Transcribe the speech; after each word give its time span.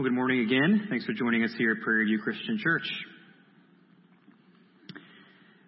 Well, 0.00 0.08
good 0.08 0.16
morning 0.16 0.40
again. 0.40 0.86
Thanks 0.88 1.04
for 1.04 1.12
joining 1.12 1.44
us 1.44 1.50
here 1.58 1.72
at 1.72 1.82
Prairie 1.82 2.06
View 2.06 2.20
Christian 2.20 2.58
Church. 2.58 2.88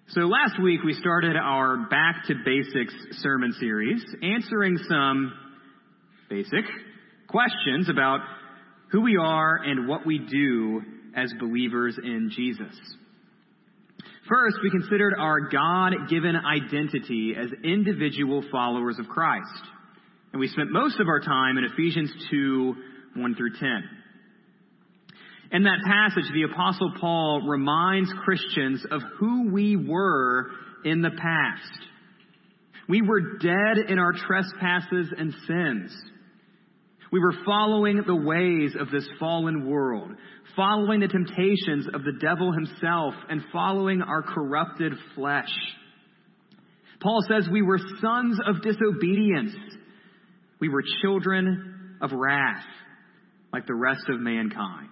So 0.08 0.23
last 0.23 0.55
week 0.58 0.81
we 0.83 0.95
started 0.95 1.37
our 1.37 1.87
Back 1.91 2.25
to 2.28 2.34
Basics 2.42 2.95
sermon 3.21 3.53
series, 3.60 4.03
answering 4.23 4.79
some 4.89 5.34
basic 6.31 6.65
questions 7.29 7.91
about 7.91 8.21
who 8.91 9.03
we 9.03 9.18
are 9.18 9.57
and 9.57 9.87
what 9.87 10.07
we 10.07 10.18
do 10.18 10.80
as 11.14 11.30
believers 11.39 11.99
in 12.03 12.30
Jesus. 12.35 12.75
First, 14.30 14.57
we 14.62 14.71
considered 14.71 15.12
our 15.19 15.41
God 15.51 16.09
given 16.09 16.37
identity 16.37 17.35
as 17.39 17.51
individual 17.62 18.43
followers 18.51 18.99
of 18.99 19.09
Christ. 19.09 19.62
And 20.33 20.41
we 20.41 20.49
spent 20.49 20.71
most 20.71 20.99
of 21.01 21.07
our 21.07 21.21
time 21.21 21.59
in 21.59 21.64
Ephesians 21.64 22.11
2 22.30 22.75
1 23.17 23.35
through 23.35 23.59
10. 23.61 24.02
In 25.53 25.64
that 25.64 25.80
passage, 25.86 26.25
the 26.32 26.50
Apostle 26.50 26.95
Paul 26.99 27.43
reminds 27.46 28.11
Christians 28.25 28.86
of 28.90 29.03
who 29.18 29.50
we 29.53 29.77
were 29.77 30.46
in 30.82 31.03
the 31.03 31.11
past. 31.11 31.89
We 32.88 33.02
were 33.02 33.36
dead 33.38 33.91
in 33.91 33.98
our 33.98 34.14
trespasses 34.14 35.12
and 35.16 35.34
sins. 35.46 35.94
We 37.12 37.20
were 37.20 37.34
following 37.44 38.02
the 38.06 38.16
ways 38.16 38.74
of 38.80 38.91
this 38.91 39.06
fallen 39.20 39.68
world, 39.68 40.12
following 40.56 41.00
the 41.00 41.08
temptations 41.08 41.86
of 41.92 42.02
the 42.02 42.19
devil 42.19 42.50
himself, 42.52 43.12
and 43.28 43.42
following 43.52 44.00
our 44.00 44.22
corrupted 44.22 44.94
flesh. 45.14 45.52
Paul 47.00 47.20
says 47.28 47.46
we 47.52 47.60
were 47.60 47.78
sons 48.00 48.38
of 48.46 48.62
disobedience. 48.62 49.55
We 50.60 50.70
were 50.70 50.82
children 51.02 51.98
of 52.00 52.12
wrath, 52.12 52.64
like 53.52 53.66
the 53.66 53.74
rest 53.74 54.05
of 54.08 54.19
mankind. 54.19 54.88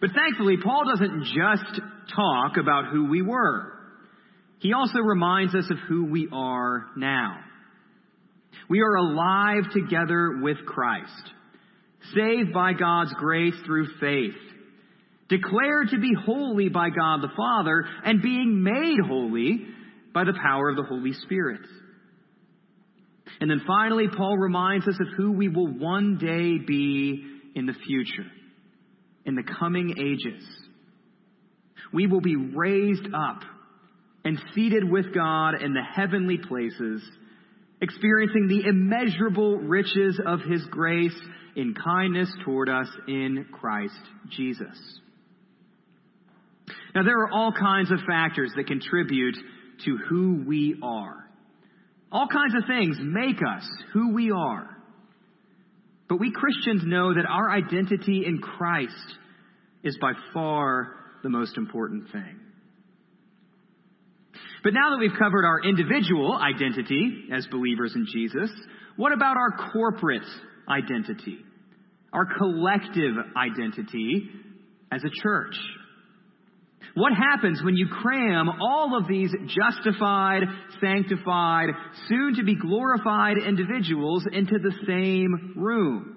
But 0.00 0.10
thankfully, 0.14 0.56
Paul 0.62 0.82
doesn't 0.90 1.24
just 1.24 1.80
talk 2.14 2.56
about 2.60 2.92
who 2.92 3.08
we 3.08 3.22
were. 3.22 3.72
He 4.58 4.72
also 4.72 4.98
reminds 4.98 5.54
us 5.54 5.68
of 5.70 5.78
who 5.88 6.06
we 6.06 6.28
are 6.32 6.86
now. 6.96 7.38
We 8.68 8.80
are 8.80 8.94
alive 8.94 9.64
together 9.72 10.38
with 10.40 10.58
Christ, 10.66 11.30
saved 12.14 12.52
by 12.52 12.72
God's 12.72 13.12
grace 13.14 13.54
through 13.66 13.88
faith, 14.00 14.34
declared 15.28 15.88
to 15.90 15.98
be 15.98 16.14
holy 16.26 16.68
by 16.68 16.90
God 16.90 17.22
the 17.22 17.32
Father, 17.36 17.84
and 18.04 18.22
being 18.22 18.62
made 18.62 18.98
holy 19.06 19.66
by 20.14 20.24
the 20.24 20.38
power 20.40 20.70
of 20.70 20.76
the 20.76 20.84
Holy 20.84 21.12
Spirit. 21.24 21.60
And 23.40 23.50
then 23.50 23.62
finally, 23.66 24.06
Paul 24.14 24.36
reminds 24.36 24.86
us 24.86 24.96
of 25.00 25.08
who 25.16 25.32
we 25.32 25.48
will 25.48 25.66
one 25.66 26.18
day 26.18 26.64
be 26.64 27.24
in 27.54 27.66
the 27.66 27.74
future 27.86 28.30
in 29.24 29.34
the 29.34 29.44
coming 29.58 29.94
ages. 29.98 30.42
We 31.92 32.06
will 32.06 32.20
be 32.20 32.36
raised 32.36 33.06
up 33.14 33.42
and 34.24 34.40
seated 34.54 34.88
with 34.88 35.14
God 35.14 35.60
in 35.60 35.74
the 35.74 35.82
heavenly 35.82 36.38
places, 36.38 37.02
experiencing 37.80 38.46
the 38.48 38.68
immeasurable 38.68 39.58
riches 39.58 40.20
of 40.24 40.40
His 40.40 40.62
grace 40.70 41.18
in 41.56 41.74
kindness 41.74 42.32
toward 42.44 42.68
us 42.68 42.88
in 43.08 43.46
Christ 43.52 43.94
Jesus. 44.30 45.00
Now, 46.94 47.02
there 47.02 47.20
are 47.20 47.30
all 47.32 47.52
kinds 47.52 47.90
of 47.90 47.98
factors 48.06 48.52
that 48.56 48.66
contribute 48.66 49.36
to 49.84 49.98
who 50.08 50.44
we 50.46 50.78
are. 50.82 51.28
All 52.10 52.28
kinds 52.28 52.54
of 52.54 52.64
things 52.66 52.98
make 53.00 53.38
us 53.38 53.66
who 53.92 54.12
we 54.12 54.30
are. 54.30 54.71
But 56.12 56.20
we 56.20 56.30
Christians 56.30 56.82
know 56.84 57.14
that 57.14 57.24
our 57.24 57.50
identity 57.50 58.24
in 58.26 58.36
Christ 58.36 58.92
is 59.82 59.96
by 59.98 60.12
far 60.34 60.92
the 61.22 61.30
most 61.30 61.56
important 61.56 62.12
thing. 62.12 62.38
But 64.62 64.74
now 64.74 64.90
that 64.90 64.98
we've 65.00 65.18
covered 65.18 65.46
our 65.46 65.62
individual 65.64 66.36
identity 66.36 67.28
as 67.32 67.46
believers 67.46 67.94
in 67.94 68.06
Jesus, 68.12 68.50
what 68.96 69.12
about 69.12 69.38
our 69.38 69.70
corporate 69.72 70.28
identity? 70.68 71.38
Our 72.12 72.26
collective 72.26 73.14
identity 73.34 74.28
as 74.92 75.02
a 75.04 75.22
church? 75.22 75.56
What 76.94 77.12
happens 77.14 77.62
when 77.62 77.76
you 77.76 77.88
cram 77.88 78.50
all 78.60 78.98
of 78.98 79.08
these 79.08 79.30
justified, 79.46 80.42
sanctified, 80.78 81.70
soon 82.06 82.34
to 82.34 82.44
be 82.44 82.54
glorified 82.54 83.38
individuals 83.38 84.26
into 84.30 84.58
the 84.58 84.72
same 84.86 85.54
room? 85.56 86.11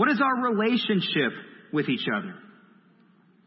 What 0.00 0.10
is 0.10 0.18
our 0.18 0.50
relationship 0.50 1.32
with 1.74 1.90
each 1.90 2.06
other? 2.08 2.34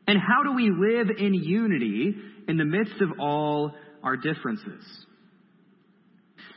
And 0.05 0.19
how 0.19 0.43
do 0.43 0.53
we 0.53 0.69
live 0.69 1.07
in 1.17 1.33
unity 1.33 2.13
in 2.47 2.57
the 2.57 2.63
midst 2.63 3.01
of 3.01 3.19
all 3.19 3.71
our 4.03 4.17
differences? 4.17 4.85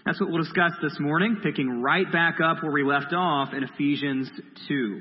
That's 0.04 0.20
what 0.20 0.28
we'll 0.28 0.42
discuss 0.42 0.72
this 0.82 0.98
morning, 1.00 1.38
picking 1.42 1.80
right 1.80 2.12
back 2.12 2.42
up 2.44 2.62
where 2.62 2.72
we 2.72 2.84
left 2.84 3.14
off 3.14 3.54
in 3.54 3.64
Ephesians 3.64 4.28
2. 4.68 5.00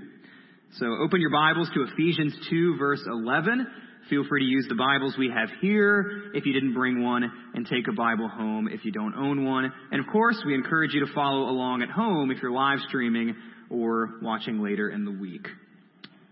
So 0.79 0.85
open 1.03 1.19
your 1.19 1.29
Bibles 1.29 1.69
to 1.73 1.85
Ephesians 1.91 2.33
2, 2.49 2.77
verse 2.79 3.01
11. 3.05 3.67
Feel 4.09 4.23
free 4.29 4.43
to 4.43 4.49
use 4.49 4.67
the 4.69 4.75
Bibles 4.75 5.17
we 5.17 5.29
have 5.29 5.49
here 5.59 6.31
if 6.33 6.45
you 6.45 6.53
didn't 6.53 6.73
bring 6.73 7.03
one, 7.03 7.29
and 7.53 7.67
take 7.67 7.89
a 7.89 7.93
Bible 7.93 8.29
home 8.29 8.69
if 8.71 8.85
you 8.85 8.93
don't 8.93 9.15
own 9.15 9.43
one. 9.43 9.73
And 9.91 9.99
of 9.99 10.07
course, 10.09 10.41
we 10.45 10.55
encourage 10.55 10.93
you 10.93 11.05
to 11.05 11.11
follow 11.13 11.49
along 11.49 11.81
at 11.81 11.89
home 11.89 12.31
if 12.31 12.41
you're 12.41 12.51
live 12.51 12.79
streaming 12.87 13.35
or 13.69 14.15
watching 14.21 14.61
later 14.61 14.89
in 14.89 15.05
the 15.05 15.11
week. 15.11 15.47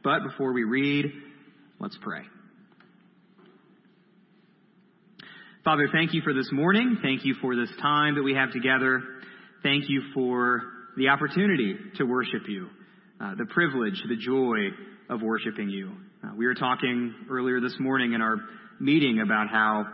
But 0.04 0.24
before 0.24 0.54
we 0.54 0.64
read, 0.64 1.12
let's 1.80 1.98
pray. 2.02 2.22
Father, 5.64 5.88
thank 5.94 6.14
you 6.14 6.22
for 6.22 6.34
this 6.34 6.50
morning. 6.52 6.98
Thank 7.02 7.24
you 7.24 7.36
for 7.42 7.56
this 7.56 7.70
time 7.82 8.16
that 8.16 8.24
we 8.24 8.34
have 8.34 8.52
together. 8.52 9.02
Thank 9.64 9.86
you 9.88 10.02
for 10.14 10.62
the 10.98 11.08
opportunity 11.08 11.78
to 11.96 12.04
worship 12.04 12.42
you, 12.50 12.68
uh, 13.22 13.36
the 13.36 13.46
privilege, 13.46 14.02
the 14.10 14.18
joy 14.18 14.58
of 15.10 15.22
worshiping 15.22 15.70
you. 15.70 15.94
Uh, 16.22 16.32
we 16.36 16.46
were 16.46 16.54
talking 16.54 17.16
earlier 17.30 17.62
this 17.62 17.76
morning 17.80 18.12
in 18.12 18.22
our 18.22 18.38
meeting 18.80 19.22
about 19.22 19.48
how 19.50 19.86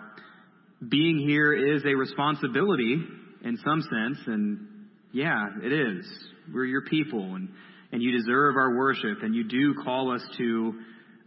being 0.87 1.19
here 1.19 1.53
is 1.53 1.83
a 1.85 1.93
responsibility 1.93 2.97
in 3.43 3.57
some 3.63 3.81
sense, 3.81 4.17
and 4.25 4.67
yeah, 5.11 5.47
it 5.63 5.73
is. 5.73 6.05
We're 6.53 6.65
your 6.65 6.83
people, 6.83 7.35
and, 7.35 7.49
and 7.91 8.01
you 8.01 8.11
deserve 8.17 8.55
our 8.55 8.75
worship, 8.75 9.23
and 9.23 9.35
you 9.35 9.43
do 9.43 9.75
call 9.83 10.11
us 10.11 10.21
to 10.37 10.73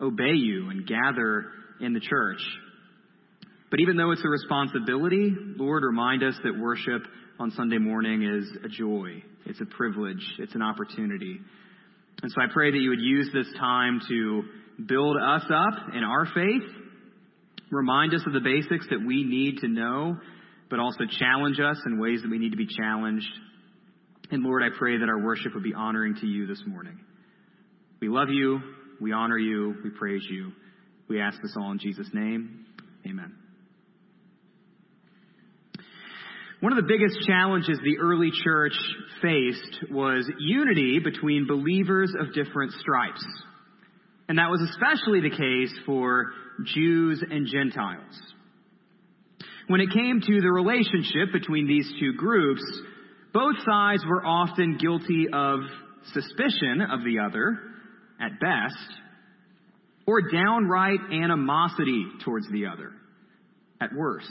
obey 0.00 0.34
you 0.34 0.70
and 0.70 0.87
gather 0.87 1.47
in 1.81 1.92
the 1.92 2.00
church. 2.00 2.41
But 3.71 3.81
even 3.81 3.97
though 3.97 4.10
it's 4.10 4.25
a 4.25 4.28
responsibility, 4.28 5.34
Lord, 5.56 5.82
remind 5.82 6.22
us 6.22 6.34
that 6.44 6.59
worship 6.59 7.03
on 7.38 7.50
Sunday 7.53 7.78
morning 7.78 8.22
is 8.22 8.65
a 8.65 8.69
joy. 8.69 9.22
It's 9.47 9.60
a 9.60 9.66
privilege. 9.66 10.22
It's 10.38 10.54
an 10.54 10.62
opportunity. 10.62 11.38
And 12.22 12.31
so 12.31 12.41
I 12.41 12.53
pray 12.53 12.71
that 12.71 12.78
you 12.78 12.91
would 12.91 13.00
use 13.00 13.31
this 13.32 13.47
time 13.59 14.00
to 14.09 14.42
build 14.87 15.16
us 15.16 15.42
up 15.44 15.94
in 15.94 16.04
our 16.04 16.26
faith, 16.26 16.69
remind 17.71 18.15
us 18.15 18.22
of 18.26 18.32
the 18.32 18.41
basics 18.41 18.87
that 18.91 19.00
we 19.04 19.25
need 19.25 19.59
to 19.59 19.69
know, 19.69 20.16
but 20.71 20.78
also 20.78 21.04
challenge 21.19 21.59
us 21.59 21.78
in 21.87 21.98
ways 21.98 22.21
that 22.22 22.31
we 22.31 22.38
need 22.38 22.50
to 22.50 22.56
be 22.56 22.66
challenged. 22.66 23.26
And 24.32 24.43
Lord, 24.43 24.62
I 24.62 24.76
pray 24.76 24.97
that 24.97 25.10
our 25.10 25.19
worship 25.19 25.53
would 25.54 25.62
be 25.62 25.75
honoring 25.75 26.16
to 26.22 26.26
you 26.26 26.47
this 26.47 26.62
morning. 26.66 26.98
We 28.00 28.09
love 28.09 28.31
you. 28.31 28.60
We 28.98 29.12
honor 29.12 29.37
you. 29.37 29.75
We 29.84 29.91
praise 29.91 30.22
you. 30.31 30.53
We 31.06 31.20
ask 31.20 31.37
this 31.43 31.54
all 31.54 31.70
in 31.70 31.78
Jesus' 31.78 32.09
name. 32.15 32.65
Amen. 33.06 33.34
One 36.60 36.72
of 36.72 36.82
the 36.82 36.88
biggest 36.88 37.26
challenges 37.26 37.78
the 37.84 37.98
early 38.00 38.31
church 38.42 38.72
faced 39.21 39.91
was 39.91 40.26
unity 40.38 40.98
between 40.98 41.47
believers 41.47 42.15
of 42.19 42.32
different 42.32 42.72
stripes. 42.80 43.27
And 44.30 44.39
that 44.39 44.48
was 44.48 44.62
especially 44.71 45.21
the 45.21 45.36
case 45.36 45.78
for 45.84 46.33
Jews 46.65 47.22
and 47.28 47.47
Gentiles. 47.47 48.18
When 49.66 49.83
it 49.83 49.91
came 49.92 50.22
to 50.22 50.41
the 50.41 50.53
relationship 50.53 51.33
between 51.34 51.66
these 51.66 51.92
two 52.01 52.15
groups, 52.15 52.62
both 53.33 53.57
sides 53.65 54.05
were 54.07 54.25
often 54.25 54.79
guilty 54.79 55.27
of 55.33 55.61
suspicion 56.13 56.83
of 56.91 57.05
the 57.05 57.21
other, 57.21 57.59
at 58.21 58.33
best, 58.41 58.99
or 60.07 60.31
downright 60.31 61.01
animosity 61.13 62.07
towards 62.25 62.47
the 62.51 62.67
other, 62.67 62.93
at 63.81 63.91
worst. 63.95 64.29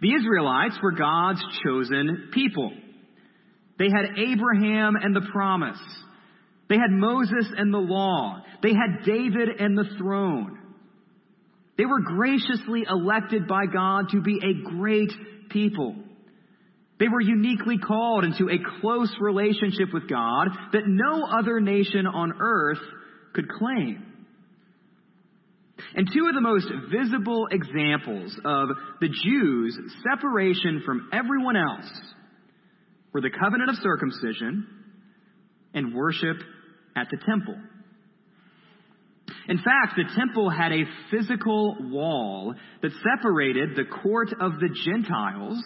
The 0.00 0.14
Israelites 0.14 0.78
were 0.82 0.92
God's 0.92 1.42
chosen 1.64 2.30
people. 2.32 2.72
They 3.78 3.88
had 3.88 4.18
Abraham 4.18 4.96
and 4.96 5.14
the 5.14 5.26
promise. 5.32 5.80
They 6.68 6.76
had 6.76 6.90
Moses 6.90 7.46
and 7.56 7.72
the 7.72 7.78
law. 7.78 8.42
They 8.62 8.70
had 8.70 9.04
David 9.04 9.48
and 9.58 9.76
the 9.76 9.96
throne. 9.98 10.58
They 11.76 11.86
were 11.86 12.00
graciously 12.00 12.84
elected 12.88 13.48
by 13.48 13.66
God 13.66 14.10
to 14.10 14.20
be 14.20 14.38
a 14.38 14.70
great 14.70 15.10
people. 15.50 15.96
They 17.00 17.08
were 17.08 17.22
uniquely 17.22 17.78
called 17.78 18.24
into 18.24 18.50
a 18.50 18.58
close 18.80 19.10
relationship 19.18 19.88
with 19.92 20.06
God 20.06 20.48
that 20.74 20.82
no 20.86 21.24
other 21.24 21.58
nation 21.58 22.06
on 22.06 22.34
earth 22.38 22.78
could 23.32 23.48
claim. 23.48 24.04
And 25.94 26.06
two 26.12 26.28
of 26.28 26.34
the 26.34 26.42
most 26.42 26.70
visible 26.92 27.48
examples 27.50 28.38
of 28.44 28.68
the 29.00 29.08
Jews' 29.08 29.78
separation 30.08 30.82
from 30.84 31.08
everyone 31.10 31.56
else 31.56 31.90
were 33.14 33.22
the 33.22 33.30
covenant 33.30 33.70
of 33.70 33.76
circumcision 33.76 34.66
and 35.72 35.94
worship 35.94 36.36
at 36.94 37.08
the 37.10 37.16
temple. 37.26 37.56
In 39.48 39.56
fact, 39.56 39.96
the 39.96 40.04
temple 40.16 40.50
had 40.50 40.70
a 40.70 40.84
physical 41.10 41.76
wall 41.80 42.54
that 42.82 42.92
separated 43.16 43.70
the 43.74 43.84
court 44.02 44.28
of 44.38 44.60
the 44.60 44.68
Gentiles 44.84 45.62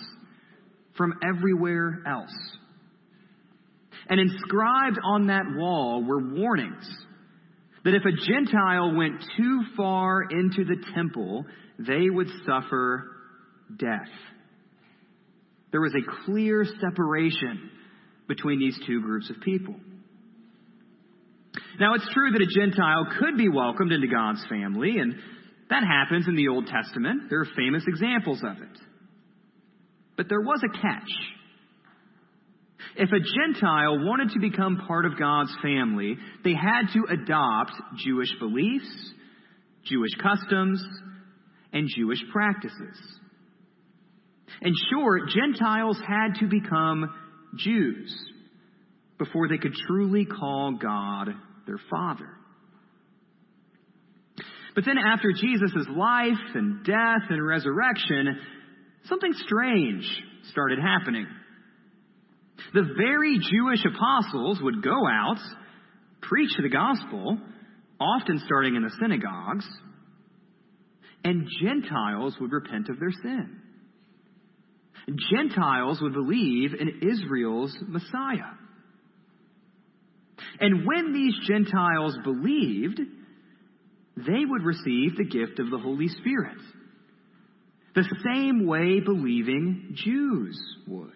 from 0.97 1.15
everywhere 1.23 2.03
else. 2.07 2.35
And 4.09 4.21
inscribed 4.21 4.99
on 5.03 5.29
that 5.29 5.45
wall 5.57 6.05
were 6.05 6.21
warnings 6.21 6.89
that 7.85 7.95
if 7.95 8.03
a 8.05 8.13
Gentile 8.13 8.95
went 8.97 9.23
too 9.37 9.63
far 9.77 10.23
into 10.23 10.65
the 10.65 10.83
temple, 10.95 11.45
they 11.79 12.09
would 12.09 12.29
suffer 12.47 13.11
death. 13.77 14.09
There 15.71 15.81
was 15.81 15.95
a 15.95 16.25
clear 16.25 16.65
separation 16.81 17.71
between 18.29 18.59
these 18.59 18.79
two 18.87 19.01
groups 19.03 19.29
of 19.29 19.41
people. 19.43 19.75
Now, 21.79 21.95
it's 21.95 22.09
true 22.13 22.31
that 22.31 22.41
a 22.41 22.47
Gentile 22.47 23.07
could 23.19 23.37
be 23.37 23.49
welcomed 23.49 23.93
into 23.93 24.07
God's 24.07 24.45
family, 24.49 24.99
and 24.99 25.15
that 25.71 25.83
happens 25.83 26.27
in 26.29 26.37
the 26.37 26.49
Old 26.49 26.67
Testament. 26.67 27.29
There 27.29 27.41
are 27.41 27.49
famous 27.57 27.83
examples 27.87 28.41
of 28.45 28.63
it. 28.63 28.79
But 30.17 30.29
there 30.29 30.41
was 30.41 30.61
a 30.65 30.79
catch. 30.81 31.11
If 32.97 33.11
a 33.11 33.19
Gentile 33.19 34.05
wanted 34.05 34.31
to 34.31 34.39
become 34.39 34.83
part 34.87 35.05
of 35.05 35.19
God's 35.19 35.55
family, 35.63 36.17
they 36.45 36.55
had 36.55 36.93
to 36.93 37.13
adopt 37.13 37.73
Jewish 38.05 38.31
beliefs, 38.39 39.13
Jewish 39.85 40.13
customs, 40.23 40.85
and 41.73 41.89
Jewish 41.89 42.21
practices. 42.33 42.97
In 44.63 44.73
short, 44.93 45.23
Gentiles 45.31 45.99
had 46.07 46.39
to 46.41 46.47
become 46.47 47.13
Jews 47.57 48.15
before 49.19 49.49
they 49.49 49.59
could 49.59 49.75
truly 49.87 50.25
call 50.25 50.79
God 50.81 51.31
their 51.67 51.81
Father. 51.91 52.29
But 54.75 54.85
then 54.85 54.99
after 54.99 55.33
Jesus' 55.33 55.87
life 55.97 56.55
and 56.55 56.85
death 56.85 57.31
and 57.31 57.47
resurrection, 57.47 58.39
something 59.05 59.33
strange 59.47 60.05
started 60.51 60.79
happening. 60.79 61.27
The 62.73 62.83
very 62.97 63.39
Jewish 63.39 63.85
apostles 63.85 64.61
would 64.63 64.83
go 64.83 65.07
out, 65.09 65.39
preach 66.23 66.51
the 66.61 66.69
gospel, 66.69 67.39
often 68.01 68.41
starting 68.45 68.77
in 68.77 68.83
the 68.83 68.93
synagogues, 69.01 69.67
and 71.25 71.49
Gentiles 71.63 72.37
would 72.41 72.53
repent 72.53 72.89
of 72.89 72.99
their 72.99 73.13
sin. 73.23 73.61
Gentiles 75.31 76.01
would 76.01 76.15
believe 76.15 76.73
in 76.75 77.09
Israel's 77.09 77.77
Messiah. 77.87 78.53
And 80.61 80.87
when 80.87 81.13
these 81.13 81.35
Gentiles 81.47 82.17
believed, 82.23 83.01
they 84.17 84.45
would 84.45 84.63
receive 84.63 85.17
the 85.17 85.25
gift 85.25 85.59
of 85.59 85.71
the 85.71 85.79
Holy 85.79 86.09
Spirit, 86.09 86.59
the 87.95 88.05
same 88.25 88.67
way 88.67 89.01
believing 89.01 89.95
Jews 89.95 90.61
would. 90.87 91.11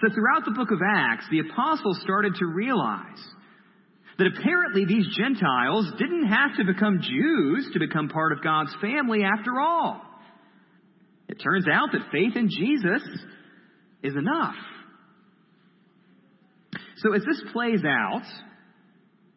So 0.00 0.14
throughout 0.14 0.44
the 0.46 0.52
book 0.52 0.70
of 0.70 0.78
Acts, 0.86 1.26
the 1.30 1.40
apostles 1.40 2.00
started 2.02 2.34
to 2.36 2.46
realize 2.46 3.20
that 4.18 4.26
apparently 4.26 4.84
these 4.86 5.06
Gentiles 5.16 5.90
didn't 5.98 6.26
have 6.26 6.56
to 6.56 6.64
become 6.64 7.00
Jews 7.02 7.70
to 7.72 7.78
become 7.78 8.08
part 8.08 8.32
of 8.32 8.42
God's 8.42 8.74
family 8.80 9.22
after 9.24 9.60
all. 9.60 10.00
It 11.28 11.34
turns 11.42 11.66
out 11.70 11.90
that 11.92 12.10
faith 12.10 12.36
in 12.36 12.48
Jesus 12.50 13.02
is 14.02 14.14
enough. 14.16 14.54
So 16.96 17.14
as 17.14 17.22
this 17.24 17.42
plays 17.52 17.82
out, 17.84 18.24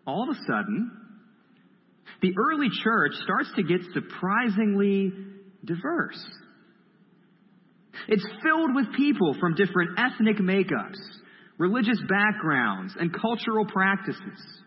all 0.06 0.30
of 0.30 0.36
a 0.36 0.40
sudden, 0.48 0.92
the 2.22 2.34
early 2.38 2.68
church 2.84 3.14
starts 3.24 3.50
to 3.56 3.64
get 3.64 3.82
surprisingly 3.94 5.12
diverse. 5.66 6.24
It's 8.08 8.26
filled 8.44 8.76
with 8.76 8.94
people 8.96 9.36
from 9.40 9.56
different 9.56 10.00
ethnic 10.00 10.38
makeups, 10.38 10.98
religious 11.58 12.00
backgrounds, 12.10 12.94
and 13.00 13.14
cultural 13.14 13.66
practices. 13.66 14.62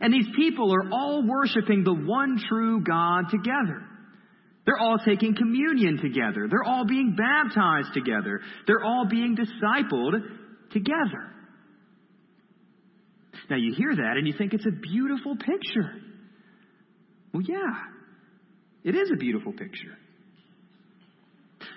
And 0.00 0.12
these 0.12 0.28
people 0.36 0.72
are 0.74 0.90
all 0.92 1.26
worshiping 1.26 1.84
the 1.84 1.94
one 1.94 2.40
true 2.48 2.82
God 2.82 3.24
together. 3.30 3.82
They're 4.64 4.78
all 4.78 4.98
taking 4.98 5.34
communion 5.34 5.98
together. 5.98 6.46
They're 6.48 6.64
all 6.64 6.86
being 6.86 7.16
baptized 7.16 7.92
together. 7.94 8.40
They're 8.66 8.84
all 8.84 9.06
being 9.10 9.36
discipled 9.36 10.12
together. 10.70 11.32
Now 13.50 13.56
you 13.56 13.74
hear 13.76 13.94
that 13.94 14.14
and 14.16 14.26
you 14.26 14.34
think 14.38 14.54
it's 14.54 14.66
a 14.66 14.70
beautiful 14.70 15.36
picture. 15.36 15.92
Well, 17.34 17.42
yeah, 17.42 17.72
it 18.84 18.94
is 18.94 19.10
a 19.12 19.16
beautiful 19.16 19.52
picture. 19.52 19.96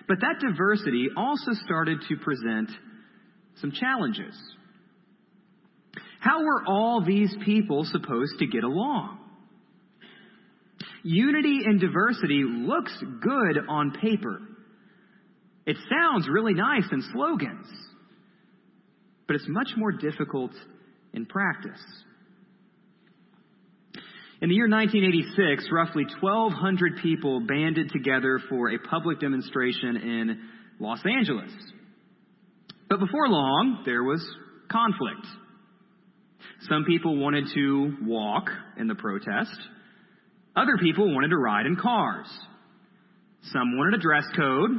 But 0.08 0.20
that 0.22 0.40
diversity 0.40 1.08
also 1.16 1.52
started 1.66 2.00
to 2.10 2.16
present 2.18 2.70
some 3.62 3.72
challenges. 3.72 4.36
How 6.20 6.44
were 6.44 6.64
all 6.68 7.04
these 7.06 7.36
people 7.46 7.86
supposed 7.86 8.40
to 8.40 8.48
get 8.48 8.64
along? 8.64 9.20
Unity 11.04 11.62
and 11.66 11.80
diversity 11.80 12.44
looks 12.44 12.92
good 13.22 13.60
on 13.70 13.92
paper. 13.92 14.40
It 15.68 15.78
sounds 15.90 16.28
really 16.28 16.54
nice 16.54 16.86
in 16.92 17.04
slogans, 17.14 17.68
but 19.28 19.36
it's 19.36 19.48
much 19.48 19.70
more 19.78 19.92
difficult 19.92 20.52
in 21.14 21.26
practice. 21.26 21.82
In 24.46 24.50
the 24.50 24.58
year 24.58 24.70
1986, 24.70 25.72
roughly 25.72 26.06
1,200 26.22 26.98
people 27.02 27.40
banded 27.48 27.90
together 27.90 28.40
for 28.48 28.70
a 28.70 28.78
public 28.78 29.20
demonstration 29.20 29.98
in 29.98 30.40
Los 30.80 31.00
Angeles. 31.04 31.52
But 32.88 33.00
before 33.00 33.28
long, 33.28 33.82
there 33.88 34.04
was 34.04 34.24
conflict. 34.72 35.26
Some 36.70 36.86
people 36.86 37.18
wanted 37.18 37.46
to 37.56 37.98
walk 38.04 38.52
in 38.78 38.86
the 38.86 38.94
protest. 38.94 39.58
Other 40.56 40.78
people 40.80 41.12
wanted 41.12 41.30
to 41.30 41.38
ride 41.38 41.66
in 41.66 41.76
cars. 41.76 42.28
Some 43.52 43.76
wanted 43.76 44.00
a 44.00 44.04
dress 44.04 44.26
code. 44.38 44.70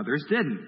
Others 0.00 0.24
didn't. 0.28 0.66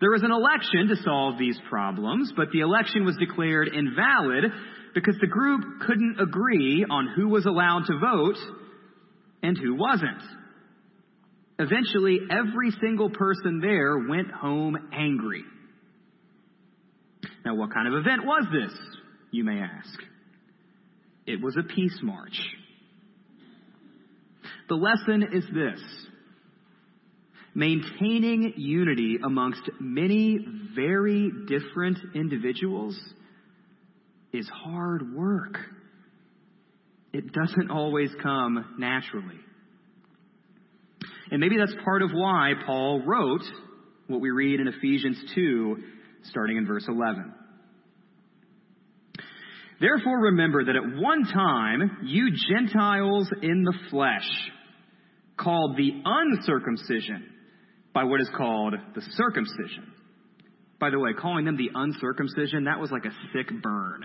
There 0.00 0.10
was 0.10 0.24
an 0.24 0.32
election 0.32 0.88
to 0.88 1.00
solve 1.04 1.38
these 1.38 1.56
problems, 1.70 2.32
but 2.36 2.48
the 2.52 2.62
election 2.62 3.04
was 3.04 3.16
declared 3.16 3.68
invalid 3.68 4.50
because 4.94 5.16
the 5.20 5.26
group 5.26 5.80
couldn't 5.86 6.20
agree 6.20 6.86
on 6.88 7.08
who 7.16 7.28
was 7.28 7.46
allowed 7.46 7.84
to 7.86 7.98
vote 7.98 8.38
and 9.42 9.58
who 9.58 9.74
wasn't. 9.74 10.22
Eventually, 11.58 12.20
every 12.30 12.70
single 12.80 13.10
person 13.10 13.60
there 13.60 13.98
went 13.98 14.30
home 14.30 14.76
angry. 14.92 15.42
Now, 17.44 17.54
what 17.56 17.72
kind 17.72 17.88
of 17.88 17.94
event 17.94 18.24
was 18.24 18.46
this, 18.52 18.76
you 19.30 19.44
may 19.44 19.60
ask? 19.60 19.98
It 21.26 21.42
was 21.42 21.56
a 21.56 21.62
peace 21.62 21.98
march. 22.02 22.38
The 24.68 24.74
lesson 24.74 25.22
is 25.32 25.44
this 25.52 25.80
maintaining 27.54 28.54
unity 28.56 29.18
amongst 29.22 29.62
many 29.78 30.44
very 30.74 31.30
different 31.46 31.98
individuals 32.14 32.98
is 34.34 34.48
hard 34.48 35.14
work. 35.14 35.56
It 37.12 37.32
doesn't 37.32 37.70
always 37.70 38.10
come 38.20 38.74
naturally. 38.78 39.38
And 41.30 41.40
maybe 41.40 41.56
that's 41.56 41.74
part 41.84 42.02
of 42.02 42.10
why 42.12 42.52
Paul 42.66 43.02
wrote 43.06 43.44
what 44.08 44.20
we 44.20 44.30
read 44.30 44.58
in 44.58 44.66
Ephesians 44.66 45.18
2, 45.34 45.76
starting 46.24 46.56
in 46.56 46.66
verse 46.66 46.84
11. 46.88 47.32
Therefore, 49.80 50.18
remember 50.18 50.64
that 50.64 50.76
at 50.76 51.00
one 51.00 51.24
time, 51.24 51.98
you 52.02 52.30
Gentiles 52.50 53.28
in 53.42 53.62
the 53.62 53.74
flesh, 53.90 54.28
called 55.36 55.76
the 55.76 55.90
uncircumcision 56.04 57.28
by 57.92 58.04
what 58.04 58.20
is 58.20 58.30
called 58.36 58.74
the 58.94 59.02
circumcision. 59.12 59.92
By 60.80 60.90
the 60.90 60.98
way, 60.98 61.10
calling 61.12 61.44
them 61.44 61.56
the 61.56 61.70
uncircumcision, 61.74 62.64
that 62.64 62.80
was 62.80 62.90
like 62.90 63.04
a 63.04 63.14
sick 63.32 63.48
burn 63.62 64.04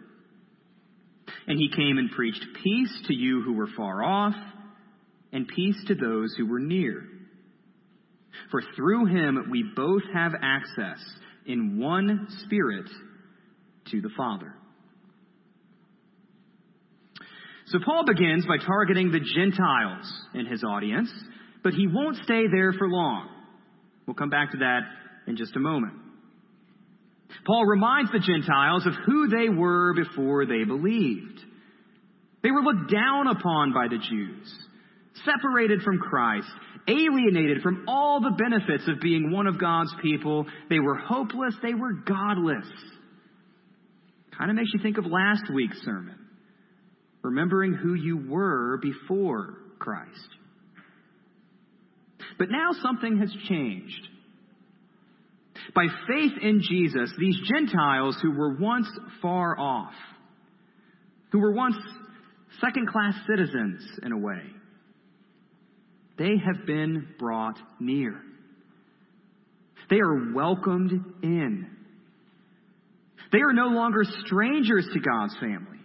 And 1.47 1.57
he 1.57 1.69
came 1.69 1.97
and 1.97 2.11
preached 2.11 2.45
peace 2.63 3.01
to 3.07 3.15
you 3.15 3.41
who 3.41 3.53
were 3.53 3.69
far 3.75 4.03
off, 4.03 4.35
and 5.33 5.47
peace 5.47 5.77
to 5.87 5.95
those 5.95 6.35
who 6.37 6.45
were 6.47 6.59
near. 6.59 7.03
For 8.49 8.61
through 8.75 9.05
him 9.05 9.47
we 9.49 9.63
both 9.75 10.03
have 10.13 10.33
access 10.41 10.99
in 11.45 11.79
one 11.79 12.27
spirit 12.43 12.89
to 13.91 14.01
the 14.01 14.11
Father. 14.15 14.55
So 17.67 17.79
Paul 17.85 18.03
begins 18.05 18.45
by 18.45 18.57
targeting 18.57 19.11
the 19.11 19.19
Gentiles 19.19 20.11
in 20.33 20.45
his 20.45 20.63
audience, 20.63 21.09
but 21.63 21.73
he 21.73 21.87
won't 21.87 22.17
stay 22.17 22.43
there 22.51 22.73
for 22.73 22.89
long. 22.89 23.29
We'll 24.05 24.15
come 24.15 24.29
back 24.29 24.51
to 24.51 24.57
that 24.57 24.81
in 25.27 25.37
just 25.37 25.55
a 25.55 25.59
moment. 25.59 25.93
Paul 27.45 27.65
reminds 27.65 28.11
the 28.11 28.19
Gentiles 28.19 28.85
of 28.85 28.93
who 29.05 29.27
they 29.27 29.49
were 29.49 29.93
before 29.93 30.45
they 30.45 30.63
believed. 30.63 31.39
They 32.43 32.51
were 32.51 32.61
looked 32.61 32.91
down 32.91 33.27
upon 33.27 33.73
by 33.73 33.87
the 33.87 33.97
Jews, 33.97 34.53
separated 35.25 35.81
from 35.81 35.99
Christ, 35.99 36.47
alienated 36.87 37.61
from 37.61 37.85
all 37.87 38.21
the 38.21 38.35
benefits 38.37 38.87
of 38.87 39.01
being 39.01 39.31
one 39.31 39.47
of 39.47 39.59
God's 39.59 39.93
people. 40.01 40.45
They 40.69 40.79
were 40.79 40.95
hopeless, 40.95 41.55
they 41.61 41.73
were 41.73 41.93
godless. 41.93 42.67
Kind 44.37 44.49
of 44.49 44.55
makes 44.55 44.71
you 44.73 44.81
think 44.81 44.97
of 44.97 45.05
last 45.05 45.43
week's 45.53 45.81
sermon, 45.83 46.17
remembering 47.21 47.73
who 47.73 47.93
you 47.93 48.17
were 48.29 48.79
before 48.81 49.57
Christ. 49.77 50.29
But 52.37 52.49
now 52.49 52.71
something 52.81 53.19
has 53.19 53.31
changed. 53.47 54.07
By 55.73 55.87
faith 56.07 56.33
in 56.41 56.61
Jesus, 56.61 57.11
these 57.17 57.37
Gentiles 57.53 58.17
who 58.21 58.31
were 58.31 58.57
once 58.57 58.87
far 59.21 59.57
off, 59.57 59.93
who 61.31 61.39
were 61.39 61.53
once 61.53 61.75
second 62.59 62.89
class 62.89 63.13
citizens 63.27 63.81
in 64.03 64.11
a 64.11 64.17
way, 64.17 64.41
they 66.17 66.35
have 66.37 66.65
been 66.65 67.07
brought 67.17 67.57
near. 67.79 68.21
They 69.89 69.99
are 69.99 70.33
welcomed 70.33 70.91
in. 71.23 71.67
They 73.31 73.39
are 73.39 73.53
no 73.53 73.67
longer 73.67 74.03
strangers 74.25 74.87
to 74.93 74.99
God's 74.99 75.35
family. 75.39 75.79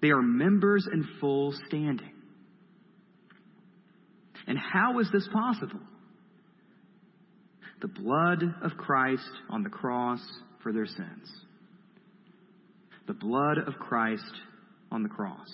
They 0.00 0.10
are 0.10 0.20
members 0.20 0.86
in 0.92 1.06
full 1.20 1.54
standing. 1.68 2.12
And 4.48 4.58
how 4.58 4.98
is 4.98 5.08
this 5.12 5.28
possible? 5.32 5.80
The 7.82 7.88
blood 7.88 8.42
of 8.62 8.76
Christ 8.76 9.28
on 9.50 9.64
the 9.64 9.68
cross 9.68 10.20
for 10.62 10.72
their 10.72 10.86
sins. 10.86 11.30
The 13.08 13.12
blood 13.12 13.58
of 13.58 13.74
Christ 13.74 14.32
on 14.92 15.02
the 15.02 15.08
cross. 15.08 15.48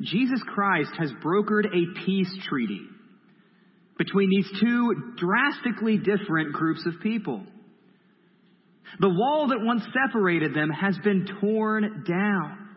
Jesus 0.00 0.40
Christ 0.46 0.90
has 0.98 1.12
brokered 1.22 1.66
a 1.66 2.06
peace 2.06 2.34
treaty 2.48 2.80
between 3.98 4.30
these 4.30 4.48
two 4.58 4.94
drastically 5.18 5.98
different 5.98 6.54
groups 6.54 6.86
of 6.86 7.02
people. 7.02 7.44
The 9.00 9.08
wall 9.10 9.48
that 9.48 9.60
once 9.60 9.82
separated 10.06 10.54
them 10.54 10.70
has 10.70 10.96
been 11.04 11.26
torn 11.42 12.04
down. 12.08 12.68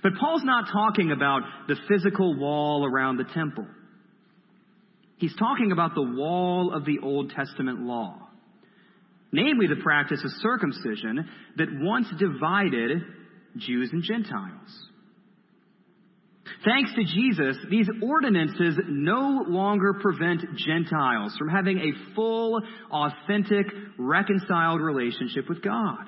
But 0.00 0.12
Paul's 0.20 0.44
not 0.44 0.70
talking 0.70 1.10
about 1.10 1.42
the 1.66 1.76
physical 1.88 2.38
wall 2.38 2.86
around 2.86 3.16
the 3.16 3.24
temple. 3.24 3.66
He's 5.16 5.34
talking 5.36 5.72
about 5.72 5.94
the 5.94 6.02
wall 6.02 6.72
of 6.74 6.84
the 6.84 6.98
Old 7.02 7.30
Testament 7.30 7.80
law, 7.80 8.28
namely 9.32 9.66
the 9.66 9.82
practice 9.82 10.22
of 10.24 10.30
circumcision 10.40 11.28
that 11.56 11.68
once 11.70 12.08
divided 12.18 13.02
Jews 13.56 13.90
and 13.92 14.02
Gentiles. 14.02 14.88
Thanks 16.64 16.92
to 16.94 17.04
Jesus, 17.04 17.56
these 17.70 17.88
ordinances 18.02 18.78
no 18.88 19.44
longer 19.46 19.94
prevent 19.94 20.42
Gentiles 20.56 21.34
from 21.38 21.48
having 21.48 21.78
a 21.78 22.14
full, 22.14 22.60
authentic, 22.90 23.66
reconciled 23.98 24.80
relationship 24.80 25.48
with 25.48 25.62
God. 25.62 26.06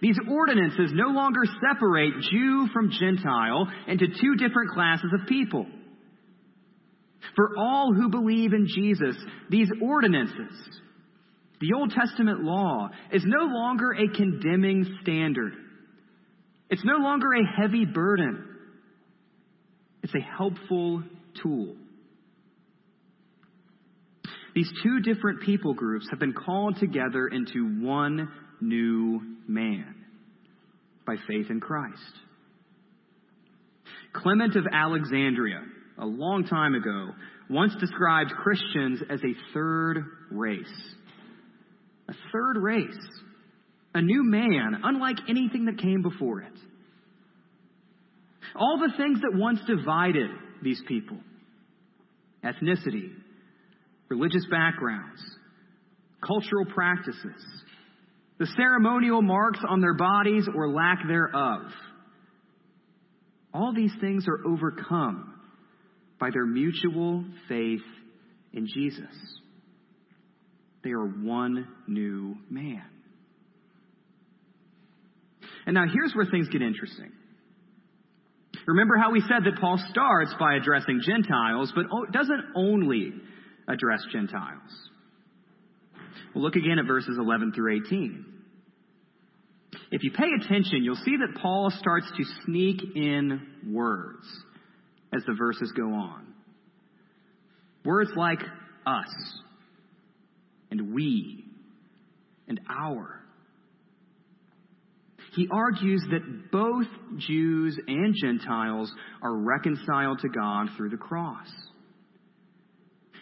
These 0.00 0.18
ordinances 0.28 0.90
no 0.92 1.08
longer 1.08 1.42
separate 1.70 2.14
Jew 2.30 2.68
from 2.72 2.90
Gentile 2.90 3.68
into 3.86 4.06
two 4.08 4.34
different 4.36 4.70
classes 4.70 5.10
of 5.12 5.28
people. 5.28 5.66
For 7.36 7.56
all 7.56 7.92
who 7.94 8.08
believe 8.10 8.52
in 8.52 8.66
Jesus, 8.66 9.16
these 9.48 9.68
ordinances, 9.80 10.52
the 11.60 11.72
Old 11.74 11.92
Testament 11.92 12.42
law, 12.42 12.90
is 13.12 13.22
no 13.24 13.44
longer 13.44 13.92
a 13.92 14.08
condemning 14.14 14.98
standard. 15.02 15.54
It's 16.68 16.84
no 16.84 16.96
longer 16.98 17.32
a 17.32 17.60
heavy 17.60 17.84
burden. 17.84 18.48
It's 20.02 20.14
a 20.14 20.36
helpful 20.36 21.02
tool. 21.42 21.76
These 24.54 24.70
two 24.82 25.00
different 25.00 25.42
people 25.42 25.72
groups 25.72 26.06
have 26.10 26.18
been 26.18 26.34
called 26.34 26.78
together 26.78 27.28
into 27.28 27.80
one 27.82 28.28
new 28.60 29.20
man 29.48 29.94
by 31.06 31.16
faith 31.26 31.46
in 31.48 31.60
Christ. 31.60 31.96
Clement 34.12 34.56
of 34.56 34.66
Alexandria, 34.70 35.62
a 35.98 36.06
long 36.06 36.44
time 36.44 36.74
ago, 36.74 37.10
once 37.50 37.74
described 37.78 38.30
Christians 38.30 39.00
as 39.10 39.20
a 39.20 39.52
third 39.52 40.04
race. 40.30 40.94
A 42.08 42.14
third 42.32 42.56
race. 42.60 42.98
A 43.94 44.00
new 44.00 44.24
man, 44.24 44.80
unlike 44.82 45.18
anything 45.28 45.66
that 45.66 45.78
came 45.78 46.02
before 46.02 46.40
it. 46.40 46.52
All 48.56 48.78
the 48.78 48.92
things 48.96 49.20
that 49.20 49.38
once 49.38 49.60
divided 49.66 50.30
these 50.62 50.80
people 50.86 51.18
ethnicity, 52.44 53.12
religious 54.08 54.44
backgrounds, 54.50 55.22
cultural 56.26 56.64
practices, 56.64 57.40
the 58.38 58.46
ceremonial 58.56 59.22
marks 59.22 59.60
on 59.68 59.80
their 59.80 59.94
bodies 59.94 60.48
or 60.52 60.68
lack 60.68 61.06
thereof. 61.06 61.60
All 63.54 63.72
these 63.72 63.92
things 64.00 64.26
are 64.26 64.44
overcome 64.44 65.31
by 66.22 66.30
their 66.30 66.46
mutual 66.46 67.24
faith 67.48 67.82
in 68.52 68.68
Jesus. 68.72 69.10
They 70.84 70.90
are 70.90 71.04
one 71.04 71.66
new 71.88 72.36
man. 72.48 72.84
And 75.66 75.74
now 75.74 75.82
here's 75.92 76.14
where 76.14 76.26
things 76.30 76.46
get 76.48 76.62
interesting. 76.62 77.10
Remember 78.68 78.94
how 79.02 79.10
we 79.10 79.20
said 79.22 79.42
that 79.46 79.60
Paul 79.60 79.82
starts 79.90 80.32
by 80.38 80.54
addressing 80.54 81.00
Gentiles, 81.04 81.72
but 81.74 81.86
doesn't 82.12 82.44
only 82.54 83.14
address 83.66 84.04
Gentiles. 84.12 84.60
We'll 86.36 86.44
look 86.44 86.54
again 86.54 86.78
at 86.78 86.86
verses 86.86 87.16
11 87.18 87.50
through 87.52 87.80
18. 87.84 88.24
If 89.90 90.04
you 90.04 90.12
pay 90.12 90.28
attention, 90.40 90.84
you'll 90.84 90.94
see 90.94 91.16
that 91.16 91.42
Paul 91.42 91.72
starts 91.80 92.06
to 92.16 92.24
sneak 92.44 92.80
in 92.94 93.40
words 93.72 94.24
as 95.12 95.22
the 95.26 95.34
verses 95.34 95.72
go 95.76 95.92
on. 95.92 96.34
Words 97.84 98.10
like 98.16 98.40
us 98.86 99.40
and 100.70 100.94
we 100.94 101.44
and 102.48 102.60
our 102.68 103.22
he 105.34 105.48
argues 105.50 106.04
that 106.10 106.50
both 106.50 106.86
Jews 107.16 107.78
and 107.86 108.14
Gentiles 108.14 108.92
are 109.22 109.34
reconciled 109.34 110.18
to 110.20 110.28
God 110.28 110.68
through 110.76 110.90
the 110.90 110.98
cross. 110.98 111.48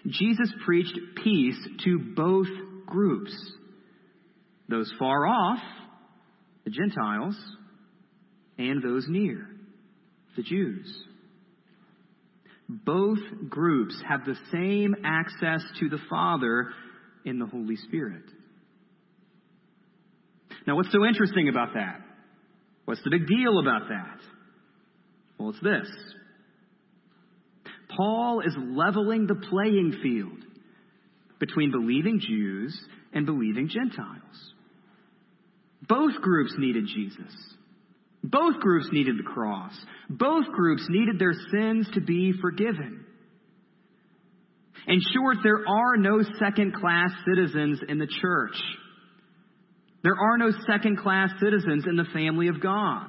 Jesus 0.06 0.52
preached 0.64 0.98
peace 1.22 1.58
to 1.84 1.98
both 2.16 2.48
groups 2.86 3.32
those 4.68 4.92
far 4.98 5.26
off, 5.26 5.58
the 6.64 6.70
Gentiles, 6.70 7.36
and 8.58 8.82
those 8.82 9.04
near, 9.08 9.48
the 10.36 10.42
Jews. 10.42 10.86
Both 12.70 13.18
groups 13.48 14.00
have 14.08 14.24
the 14.24 14.36
same 14.52 14.94
access 15.04 15.62
to 15.80 15.88
the 15.88 15.98
Father 16.08 16.68
in 17.24 17.38
the 17.38 17.46
Holy 17.46 17.76
Spirit. 17.76 18.22
Now, 20.66 20.76
what's 20.76 20.92
so 20.92 21.04
interesting 21.04 21.48
about 21.48 21.74
that? 21.74 22.00
What's 22.84 23.02
the 23.02 23.10
big 23.10 23.26
deal 23.26 23.58
about 23.58 23.88
that? 23.88 24.18
Well, 25.38 25.50
it's 25.50 25.60
this 25.60 25.88
Paul 27.96 28.40
is 28.46 28.54
leveling 28.56 29.26
the 29.26 29.34
playing 29.34 29.96
field 30.02 30.44
between 31.40 31.72
believing 31.72 32.20
Jews 32.20 32.78
and 33.12 33.26
believing 33.26 33.68
Gentiles. 33.68 34.52
Both 35.88 36.20
groups 36.20 36.54
needed 36.58 36.86
Jesus. 36.86 37.34
Both 38.22 38.60
groups 38.60 38.88
needed 38.92 39.18
the 39.18 39.22
cross. 39.22 39.72
Both 40.08 40.46
groups 40.52 40.84
needed 40.88 41.18
their 41.18 41.34
sins 41.50 41.88
to 41.94 42.00
be 42.00 42.32
forgiven. 42.40 43.04
In 44.86 45.00
short, 45.14 45.38
there 45.42 45.66
are 45.66 45.96
no 45.96 46.22
second 46.38 46.74
class 46.74 47.10
citizens 47.26 47.80
in 47.88 47.98
the 47.98 48.08
church. 48.20 48.56
There 50.02 50.16
are 50.18 50.38
no 50.38 50.50
second 50.66 50.98
class 50.98 51.30
citizens 51.40 51.84
in 51.86 51.96
the 51.96 52.06
family 52.12 52.48
of 52.48 52.60
God. 52.60 53.06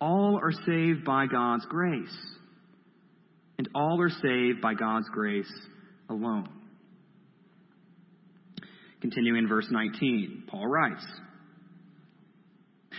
All 0.00 0.38
are 0.40 0.52
saved 0.52 1.04
by 1.04 1.26
God's 1.26 1.66
grace. 1.66 2.16
And 3.58 3.68
all 3.74 4.00
are 4.00 4.10
saved 4.10 4.60
by 4.60 4.74
God's 4.74 5.08
grace 5.12 5.52
alone. 6.08 6.48
Continuing 9.00 9.44
in 9.44 9.48
verse 9.48 9.66
19, 9.70 10.44
Paul 10.48 10.66
writes 10.66 11.04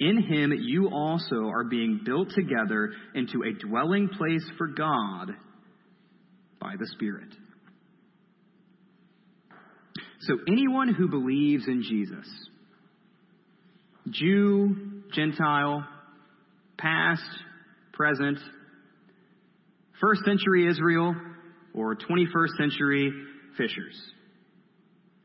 In 0.00 0.22
him 0.22 0.52
you 0.52 0.90
also 0.92 1.48
are 1.48 1.64
being 1.64 2.00
built 2.04 2.30
together 2.34 2.92
into 3.14 3.42
a 3.42 3.52
dwelling 3.52 4.08
place 4.08 4.44
for 4.56 4.68
God 4.68 5.32
by 6.60 6.74
the 6.78 6.86
Spirit. 6.92 7.28
So 10.20 10.34
anyone 10.46 10.94
who 10.94 11.08
believes 11.08 11.66
in 11.66 11.82
Jesus, 11.82 12.26
Jew, 14.10 15.02
Gentile, 15.14 15.84
past, 16.76 17.22
present, 17.92 18.38
first 20.00 20.24
century 20.24 20.68
Israel, 20.68 21.14
or 21.74 21.96
21st 21.96 22.56
century 22.58 23.12
fishers, 23.56 24.00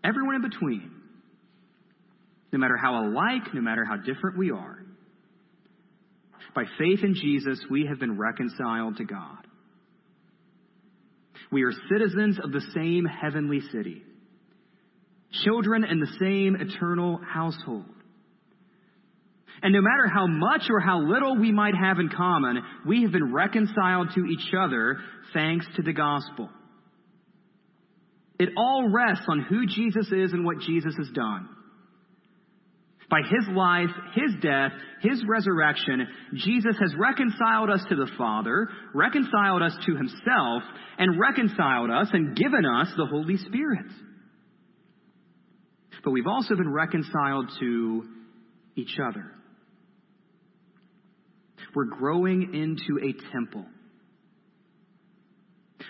everyone 0.03 0.35
in 0.35 0.41
between, 0.41 0.91
no 2.53 2.59
matter 2.59 2.77
how 2.77 3.05
alike, 3.05 3.53
no 3.53 3.61
matter 3.61 3.83
how 3.83 3.97
different 3.97 4.37
we 4.37 4.51
are. 4.51 4.77
By 6.55 6.65
faith 6.77 6.99
in 7.03 7.15
Jesus, 7.15 7.59
we 7.69 7.87
have 7.87 7.99
been 7.99 8.17
reconciled 8.17 8.97
to 8.97 9.05
God. 9.05 9.47
We 11.51 11.63
are 11.63 11.71
citizens 11.91 12.39
of 12.41 12.51
the 12.51 12.61
same 12.73 13.05
heavenly 13.05 13.61
city, 13.71 14.03
children 15.43 15.83
in 15.83 15.99
the 15.99 16.11
same 16.19 16.55
eternal 16.55 17.19
household. 17.27 17.85
And 19.63 19.73
no 19.73 19.81
matter 19.81 20.07
how 20.13 20.27
much 20.27 20.63
or 20.69 20.79
how 20.79 20.99
little 20.99 21.37
we 21.37 21.51
might 21.51 21.75
have 21.75 21.97
in 21.97 22.09
common, 22.09 22.61
we 22.85 23.03
have 23.03 23.11
been 23.11 23.33
reconciled 23.33 24.09
to 24.13 24.25
each 24.25 24.53
other 24.53 24.97
thanks 25.33 25.65
to 25.75 25.81
the 25.81 25.93
gospel. 25.93 26.49
It 28.39 28.49
all 28.57 28.89
rests 28.89 29.25
on 29.27 29.41
who 29.41 29.65
Jesus 29.65 30.07
is 30.11 30.33
and 30.33 30.43
what 30.43 30.59
Jesus 30.59 30.95
has 30.97 31.09
done. 31.13 31.47
By 33.13 33.21
his 33.29 33.47
life, 33.55 33.91
his 34.15 34.33
death, 34.41 34.71
his 35.01 35.23
resurrection, 35.27 36.07
Jesus 36.33 36.75
has 36.81 36.95
reconciled 36.97 37.69
us 37.69 37.85
to 37.89 37.95
the 37.95 38.09
Father, 38.17 38.69
reconciled 38.95 39.61
us 39.61 39.77
to 39.85 39.95
himself, 39.95 40.63
and 40.97 41.19
reconciled 41.19 41.91
us 41.91 42.07
and 42.11 42.35
given 42.35 42.65
us 42.65 42.87
the 42.97 43.05
Holy 43.05 43.37
Spirit. 43.37 43.85
But 46.03 46.09
we've 46.09 46.25
also 46.25 46.55
been 46.55 46.73
reconciled 46.73 47.51
to 47.59 48.03
each 48.75 48.97
other. 48.99 49.29
We're 51.75 51.95
growing 51.95 52.55
into 52.55 52.99
a 52.99 53.31
temple. 53.31 53.65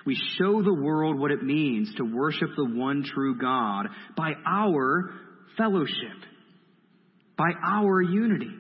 We 0.06 0.22
show 0.38 0.62
the 0.62 0.74
world 0.74 1.18
what 1.18 1.32
it 1.32 1.42
means 1.42 1.96
to 1.96 2.04
worship 2.04 2.50
the 2.58 2.66
one 2.66 3.06
true 3.06 3.40
God 3.40 3.88
by 4.18 4.34
our 4.46 5.10
fellowship 5.58 6.33
by 7.38 7.52
our 7.66 8.02
unity. 8.02 8.52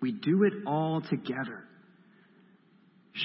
We 0.00 0.12
do 0.12 0.44
it 0.44 0.52
all 0.66 1.00
together. 1.00 1.64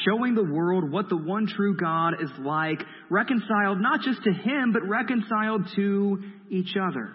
Showing 0.07 0.35
the 0.35 0.43
world 0.43 0.91
what 0.91 1.09
the 1.09 1.17
one 1.17 1.47
true 1.47 1.75
God 1.75 2.13
is 2.21 2.29
like, 2.39 2.79
reconciled 3.09 3.81
not 3.81 4.01
just 4.01 4.23
to 4.23 4.31
Him, 4.31 4.71
but 4.71 4.87
reconciled 4.87 5.63
to 5.75 6.23
each 6.49 6.75
other. 6.77 7.11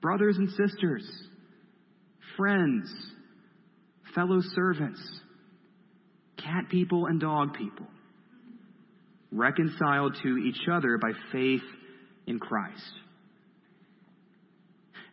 Brothers 0.00 0.36
and 0.36 0.50
sisters, 0.50 1.08
friends, 2.36 2.92
fellow 4.14 4.40
servants, 4.54 5.00
cat 6.36 6.68
people 6.70 7.06
and 7.06 7.20
dog 7.20 7.54
people, 7.54 7.86
reconciled 9.30 10.16
to 10.24 10.38
each 10.38 10.68
other 10.70 10.98
by 10.98 11.12
faith 11.30 11.62
in 12.26 12.40
Christ 12.40 12.92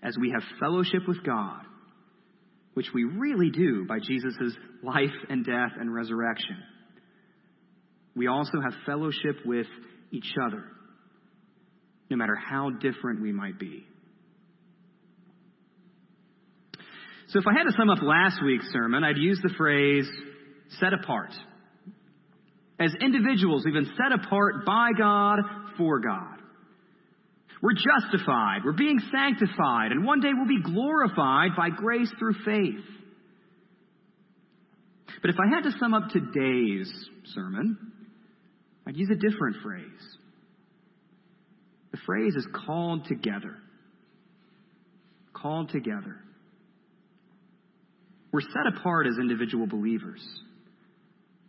as 0.03 0.15
we 0.19 0.31
have 0.31 0.43
fellowship 0.59 1.07
with 1.07 1.23
God, 1.23 1.61
which 2.73 2.87
we 2.93 3.03
really 3.03 3.49
do 3.49 3.85
by 3.85 3.99
Jesus' 3.99 4.55
life 4.83 5.15
and 5.29 5.45
death 5.45 5.71
and 5.79 5.93
resurrection, 5.93 6.57
we 8.15 8.27
also 8.27 8.59
have 8.61 8.73
fellowship 8.85 9.45
with 9.45 9.67
each 10.11 10.31
other, 10.45 10.63
no 12.09 12.17
matter 12.17 12.35
how 12.35 12.69
different 12.69 13.21
we 13.21 13.31
might 13.31 13.59
be. 13.59 13.85
So, 17.29 17.37
if 17.37 17.45
I 17.45 17.53
had 17.53 17.65
to 17.65 17.77
sum 17.77 17.91
up 17.91 17.99
last 18.01 18.43
week's 18.43 18.71
sermon, 18.71 19.03
I'd 19.03 19.17
use 19.17 19.39
the 19.43 19.53
phrase 19.55 20.09
set 20.79 20.93
apart. 20.93 21.31
As 22.79 22.91
individuals, 22.99 23.63
we've 23.65 23.73
been 23.73 23.91
set 23.97 24.11
apart 24.11 24.65
by 24.65 24.89
God 24.97 25.39
for 25.77 25.99
God. 25.99 26.38
We're 27.61 27.73
justified. 27.73 28.59
We're 28.63 28.71
being 28.73 28.99
sanctified. 29.11 29.91
And 29.91 30.05
one 30.05 30.21
day 30.21 30.29
we'll 30.33 30.47
be 30.47 30.61
glorified 30.63 31.51
by 31.57 31.69
grace 31.69 32.11
through 32.17 32.35
faith. 32.45 32.85
But 35.21 35.31
if 35.31 35.35
I 35.39 35.53
had 35.53 35.69
to 35.69 35.77
sum 35.79 35.93
up 35.93 36.09
today's 36.09 36.91
sermon, 37.33 37.77
I'd 38.87 38.95
use 38.95 39.09
a 39.11 39.15
different 39.15 39.57
phrase. 39.61 40.17
The 41.91 41.97
phrase 42.05 42.35
is 42.35 42.47
called 42.65 43.05
together. 43.05 43.57
Called 45.33 45.69
together. 45.69 46.15
We're 48.31 48.41
set 48.41 48.77
apart 48.77 49.07
as 49.07 49.13
individual 49.19 49.65
believers, 49.65 50.21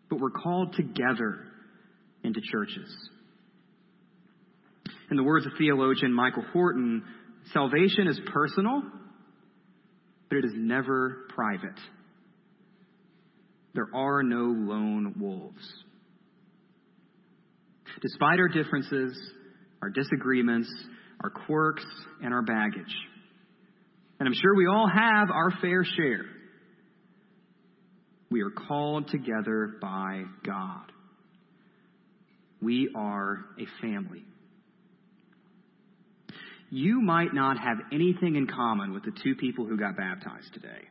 but 0.08 0.18
we're 0.18 0.30
called 0.30 0.74
together 0.74 1.44
into 2.24 2.40
churches. 2.40 2.90
In 5.10 5.16
the 5.16 5.24
words 5.24 5.44
of 5.44 5.52
theologian 5.58 6.12
Michael 6.12 6.44
Horton, 6.52 7.02
salvation 7.52 8.06
is 8.06 8.20
personal, 8.32 8.82
but 10.28 10.38
it 10.38 10.44
is 10.44 10.52
never 10.54 11.26
private. 11.34 11.78
There 13.74 13.88
are 13.92 14.22
no 14.22 14.44
lone 14.44 15.14
wolves. 15.18 15.84
Despite 18.00 18.38
our 18.38 18.48
differences, 18.48 19.20
our 19.82 19.90
disagreements, 19.90 20.72
our 21.22 21.30
quirks, 21.30 21.84
and 22.22 22.32
our 22.32 22.42
baggage, 22.42 22.94
and 24.20 24.28
I'm 24.28 24.34
sure 24.34 24.54
we 24.54 24.66
all 24.66 24.88
have 24.88 25.30
our 25.30 25.50
fair 25.60 25.82
share, 25.84 26.26
we 28.30 28.42
are 28.42 28.50
called 28.50 29.08
together 29.08 29.76
by 29.80 30.22
God. 30.46 30.92
We 32.62 32.90
are 32.94 33.46
a 33.58 33.82
family. 33.82 34.24
You 36.70 37.00
might 37.00 37.34
not 37.34 37.58
have 37.58 37.78
anything 37.92 38.36
in 38.36 38.46
common 38.46 38.92
with 38.92 39.04
the 39.04 39.12
two 39.22 39.34
people 39.34 39.66
who 39.66 39.76
got 39.76 39.96
baptized 39.96 40.54
today. 40.54 40.88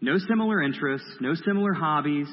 No 0.00 0.16
similar 0.18 0.62
interests, 0.62 1.08
no 1.20 1.34
similar 1.34 1.74
hobbies, 1.74 2.28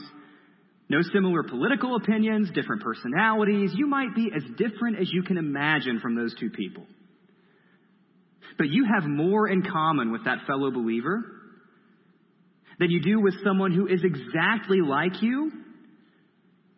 no 0.90 1.02
similar 1.14 1.44
political 1.44 1.98
opinions, 1.98 2.50
different 2.54 2.82
personalities. 2.82 3.72
You 3.76 3.88
might 3.88 4.16
be 4.16 4.32
as 4.34 4.44
different 4.58 5.00
as 5.00 5.12
you 5.12 5.22
can 5.24 5.38
imagine 5.38 6.00
from 6.00 6.16
those 6.16 6.34
two 6.40 6.50
people. 6.50 6.86
But 8.58 8.70
you 8.70 8.86
have 8.94 9.08
more 9.08 9.50
in 9.50 9.64
common 9.64 10.12
with 10.12 10.24
that 10.24 10.48
fellow 10.48 10.72
believer 10.72 11.26
than 12.80 12.90
you 12.90 13.02
do 13.02 13.20
with 13.20 13.34
someone 13.44 13.74
who 13.74 13.88
is 13.88 14.02
exactly 14.04 14.80
like 14.82 15.22
you 15.22 15.52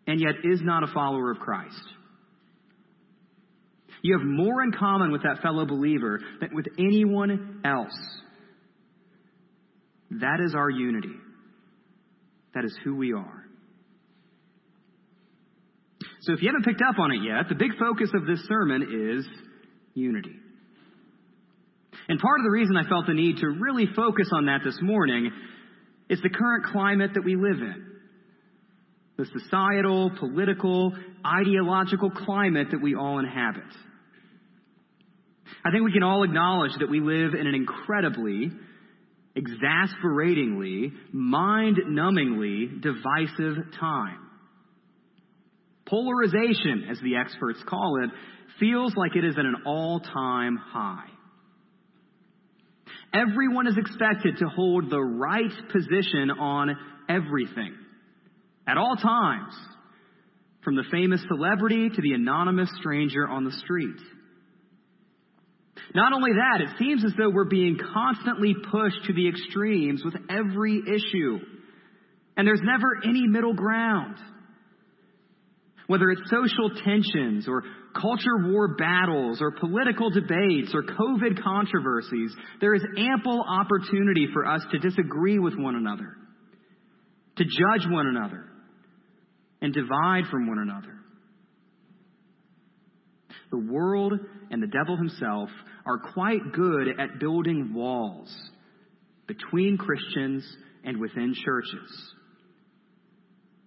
and 0.07 0.19
yet 0.19 0.35
is 0.43 0.59
not 0.63 0.83
a 0.83 0.87
follower 0.87 1.29
of 1.29 1.37
Christ. 1.37 1.83
You 4.01 4.17
have 4.17 4.25
more 4.25 4.63
in 4.63 4.71
common 4.71 5.12
with 5.12 5.23
that 5.23 5.41
fellow 5.41 5.65
believer 5.65 6.19
than 6.39 6.55
with 6.55 6.67
anyone 6.77 7.62
else. 7.65 7.97
That 10.12 10.39
is 10.43 10.55
our 10.55 10.69
unity. 10.69 11.15
That 12.55 12.65
is 12.65 12.75
who 12.83 12.95
we 12.95 13.13
are. 13.13 13.45
So 16.21 16.33
if 16.33 16.41
you 16.41 16.49
haven't 16.49 16.65
picked 16.65 16.81
up 16.81 16.99
on 16.99 17.12
it 17.12 17.21
yet, 17.23 17.47
the 17.49 17.55
big 17.55 17.77
focus 17.77 18.09
of 18.13 18.25
this 18.25 18.39
sermon 18.47 19.17
is 19.17 19.25
unity. 19.93 20.35
And 22.07 22.19
part 22.19 22.39
of 22.39 22.43
the 22.43 22.51
reason 22.51 22.75
I 22.75 22.88
felt 22.89 23.05
the 23.05 23.13
need 23.13 23.38
to 23.38 23.47
really 23.47 23.85
focus 23.95 24.29
on 24.33 24.47
that 24.47 24.62
this 24.65 24.77
morning 24.81 25.31
is 26.09 26.19
the 26.21 26.29
current 26.29 26.65
climate 26.65 27.12
that 27.13 27.23
we 27.23 27.35
live 27.35 27.62
in. 27.62 27.85
The 29.17 29.25
societal, 29.25 30.12
political, 30.19 30.93
ideological 31.25 32.09
climate 32.09 32.69
that 32.71 32.81
we 32.81 32.95
all 32.95 33.19
inhabit. 33.19 33.63
I 35.65 35.71
think 35.71 35.83
we 35.83 35.91
can 35.91 36.03
all 36.03 36.23
acknowledge 36.23 36.71
that 36.79 36.89
we 36.89 36.99
live 36.99 37.33
in 37.33 37.47
an 37.47 37.55
incredibly, 37.55 38.51
exasperatingly, 39.35 40.93
mind 41.12 41.77
numbingly 41.88 42.81
divisive 42.81 43.73
time. 43.79 44.19
Polarization, 45.85 46.85
as 46.89 46.99
the 47.01 47.15
experts 47.15 47.59
call 47.67 48.03
it, 48.03 48.12
feels 48.59 48.93
like 48.95 49.15
it 49.15 49.25
is 49.25 49.35
at 49.38 49.45
an 49.45 49.63
all 49.65 49.99
time 49.99 50.57
high. 50.57 51.07
Everyone 53.13 53.65
is 53.67 53.75
expected 53.75 54.38
to 54.38 54.45
hold 54.47 54.89
the 54.89 55.01
right 55.01 55.51
position 55.71 56.29
on 56.29 56.75
everything, 57.09 57.73
at 58.67 58.77
all 58.77 58.95
times, 58.95 59.53
from 60.63 60.75
the 60.75 60.83
famous 60.91 61.21
celebrity 61.27 61.89
to 61.89 62.01
the 62.01 62.13
anonymous 62.13 62.69
stranger 62.79 63.27
on 63.27 63.45
the 63.45 63.51
street. 63.51 63.97
Not 65.95 66.13
only 66.13 66.32
that, 66.34 66.62
it 66.62 66.78
seems 66.78 67.04
as 67.04 67.13
though 67.17 67.30
we're 67.30 67.45
being 67.45 67.78
constantly 67.93 68.54
pushed 68.71 69.06
to 69.08 69.13
the 69.13 69.28
extremes 69.28 70.04
with 70.06 70.15
every 70.30 70.82
issue. 70.88 71.39
And 72.38 72.47
there's 72.47 72.62
never 72.63 72.99
any 73.04 73.28
middle 73.28 73.54
ground. 73.54 74.15
Whether 75.88 76.12
it's 76.12 76.21
social 76.30 76.69
tensions 76.86 77.47
or 77.47 77.63
culture 77.99 78.52
war 78.52 78.75
battles 78.75 79.41
or 79.41 79.52
political 79.52 80.12
debates 80.12 80.71
or 80.75 80.84
COVID 80.84 81.41
controversies, 81.43 82.32
there 82.62 82.75
is 82.75 82.84
ample 82.95 83.43
opportunity 83.47 84.28
for 84.32 84.45
us 84.45 84.62
to 84.71 84.78
disagree 84.78 85.39
with 85.39 85.56
one 85.58 85.73
another, 85.73 86.15
to 87.38 87.43
judge 87.43 87.89
one 87.89 88.06
another, 88.06 88.45
and 89.62 89.73
divide 89.73 90.25
from 90.30 90.47
one 90.47 90.60
another. 90.60 90.98
The 93.51 93.57
world 93.57 94.13
and 94.51 94.62
the 94.62 94.67
devil 94.67 94.95
himself 94.95 95.49
are 95.85 95.97
quite 96.13 96.53
good 96.53 96.99
at 96.99 97.19
building 97.19 97.73
walls 97.73 98.33
between 99.27 99.77
Christians 99.77 100.45
and 100.83 100.99
within 100.99 101.33
churches. 101.33 102.13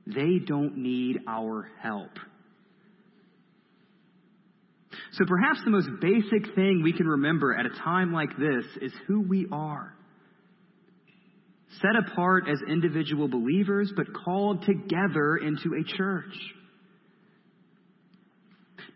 They 0.07 0.39
don't 0.45 0.79
need 0.79 1.21
our 1.29 1.69
help. 1.81 2.11
So 5.13 5.25
perhaps 5.27 5.61
the 5.65 5.71
most 5.71 5.89
basic 6.01 6.55
thing 6.55 6.83
we 6.83 6.93
can 6.93 7.07
remember 7.07 7.55
at 7.55 7.67
a 7.67 7.83
time 7.85 8.13
like 8.13 8.31
this 8.39 8.65
is 8.81 8.93
who 9.07 9.21
we 9.21 9.47
are. 9.53 9.95
Set 11.81 11.97
apart 11.97 12.45
as 12.49 12.59
individual 12.69 13.29
believers, 13.29 13.93
but 13.95 14.07
called 14.25 14.65
together 14.65 15.37
into 15.37 15.75
a 15.75 15.97
church. 15.97 16.35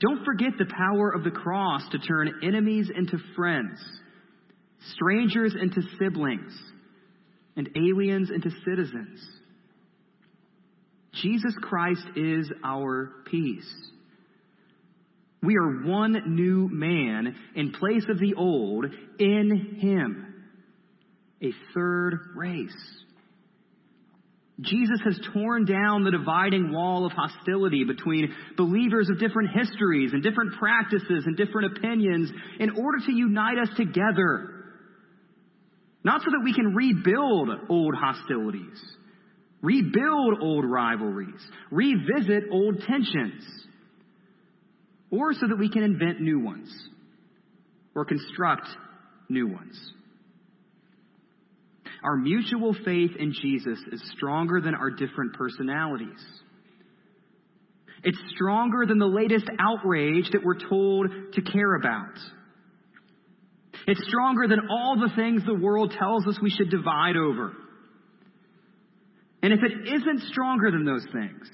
Don't 0.00 0.24
forget 0.24 0.52
the 0.58 0.66
power 0.66 1.10
of 1.10 1.24
the 1.24 1.30
cross 1.30 1.82
to 1.90 1.98
turn 1.98 2.40
enemies 2.42 2.90
into 2.94 3.18
friends, 3.34 3.78
strangers 4.94 5.54
into 5.60 5.80
siblings, 5.98 6.52
and 7.56 7.70
aliens 7.74 8.30
into 8.30 8.50
citizens. 8.64 9.26
Jesus 11.22 11.54
Christ 11.62 12.04
is 12.14 12.50
our 12.62 13.10
peace. 13.30 13.72
We 15.42 15.56
are 15.56 15.84
one 15.84 16.34
new 16.34 16.68
man 16.70 17.34
in 17.54 17.72
place 17.72 18.04
of 18.10 18.18
the 18.18 18.34
old 18.34 18.84
in 19.18 19.78
Him, 19.80 20.44
a 21.42 21.52
third 21.72 22.32
race. 22.34 23.05
Jesus 24.60 25.00
has 25.04 25.20
torn 25.34 25.66
down 25.66 26.02
the 26.02 26.10
dividing 26.10 26.72
wall 26.72 27.04
of 27.04 27.12
hostility 27.12 27.84
between 27.84 28.34
believers 28.56 29.10
of 29.10 29.20
different 29.20 29.50
histories 29.50 30.12
and 30.12 30.22
different 30.22 30.54
practices 30.58 31.24
and 31.26 31.36
different 31.36 31.76
opinions 31.76 32.30
in 32.58 32.70
order 32.70 32.98
to 33.04 33.12
unite 33.12 33.58
us 33.58 33.68
together. 33.76 34.54
Not 36.02 36.22
so 36.22 36.30
that 36.30 36.40
we 36.42 36.54
can 36.54 36.74
rebuild 36.74 37.50
old 37.68 37.94
hostilities, 37.94 38.82
rebuild 39.60 40.38
old 40.40 40.64
rivalries, 40.64 41.40
revisit 41.70 42.44
old 42.50 42.80
tensions, 42.86 43.42
or 45.10 45.34
so 45.34 45.48
that 45.48 45.58
we 45.58 45.68
can 45.68 45.82
invent 45.82 46.20
new 46.20 46.40
ones 46.40 46.72
or 47.94 48.06
construct 48.06 48.68
new 49.28 49.48
ones. 49.48 49.92
Our 52.06 52.16
mutual 52.16 52.72
faith 52.84 53.10
in 53.18 53.32
Jesus 53.32 53.78
is 53.90 54.00
stronger 54.16 54.60
than 54.60 54.76
our 54.76 54.90
different 54.90 55.34
personalities. 55.34 56.24
It's 58.04 58.18
stronger 58.32 58.86
than 58.86 58.98
the 58.98 59.06
latest 59.06 59.46
outrage 59.58 60.30
that 60.30 60.44
we're 60.44 60.68
told 60.68 61.08
to 61.32 61.42
care 61.42 61.74
about. 61.74 62.14
It's 63.88 64.00
stronger 64.06 64.46
than 64.46 64.68
all 64.70 64.96
the 65.00 65.14
things 65.16 65.42
the 65.44 65.54
world 65.54 65.94
tells 65.98 66.24
us 66.28 66.38
we 66.40 66.50
should 66.50 66.70
divide 66.70 67.16
over. 67.16 67.52
And 69.42 69.52
if 69.52 69.58
it 69.64 69.88
isn't 69.94 70.28
stronger 70.30 70.70
than 70.70 70.84
those 70.84 71.04
things, 71.12 71.48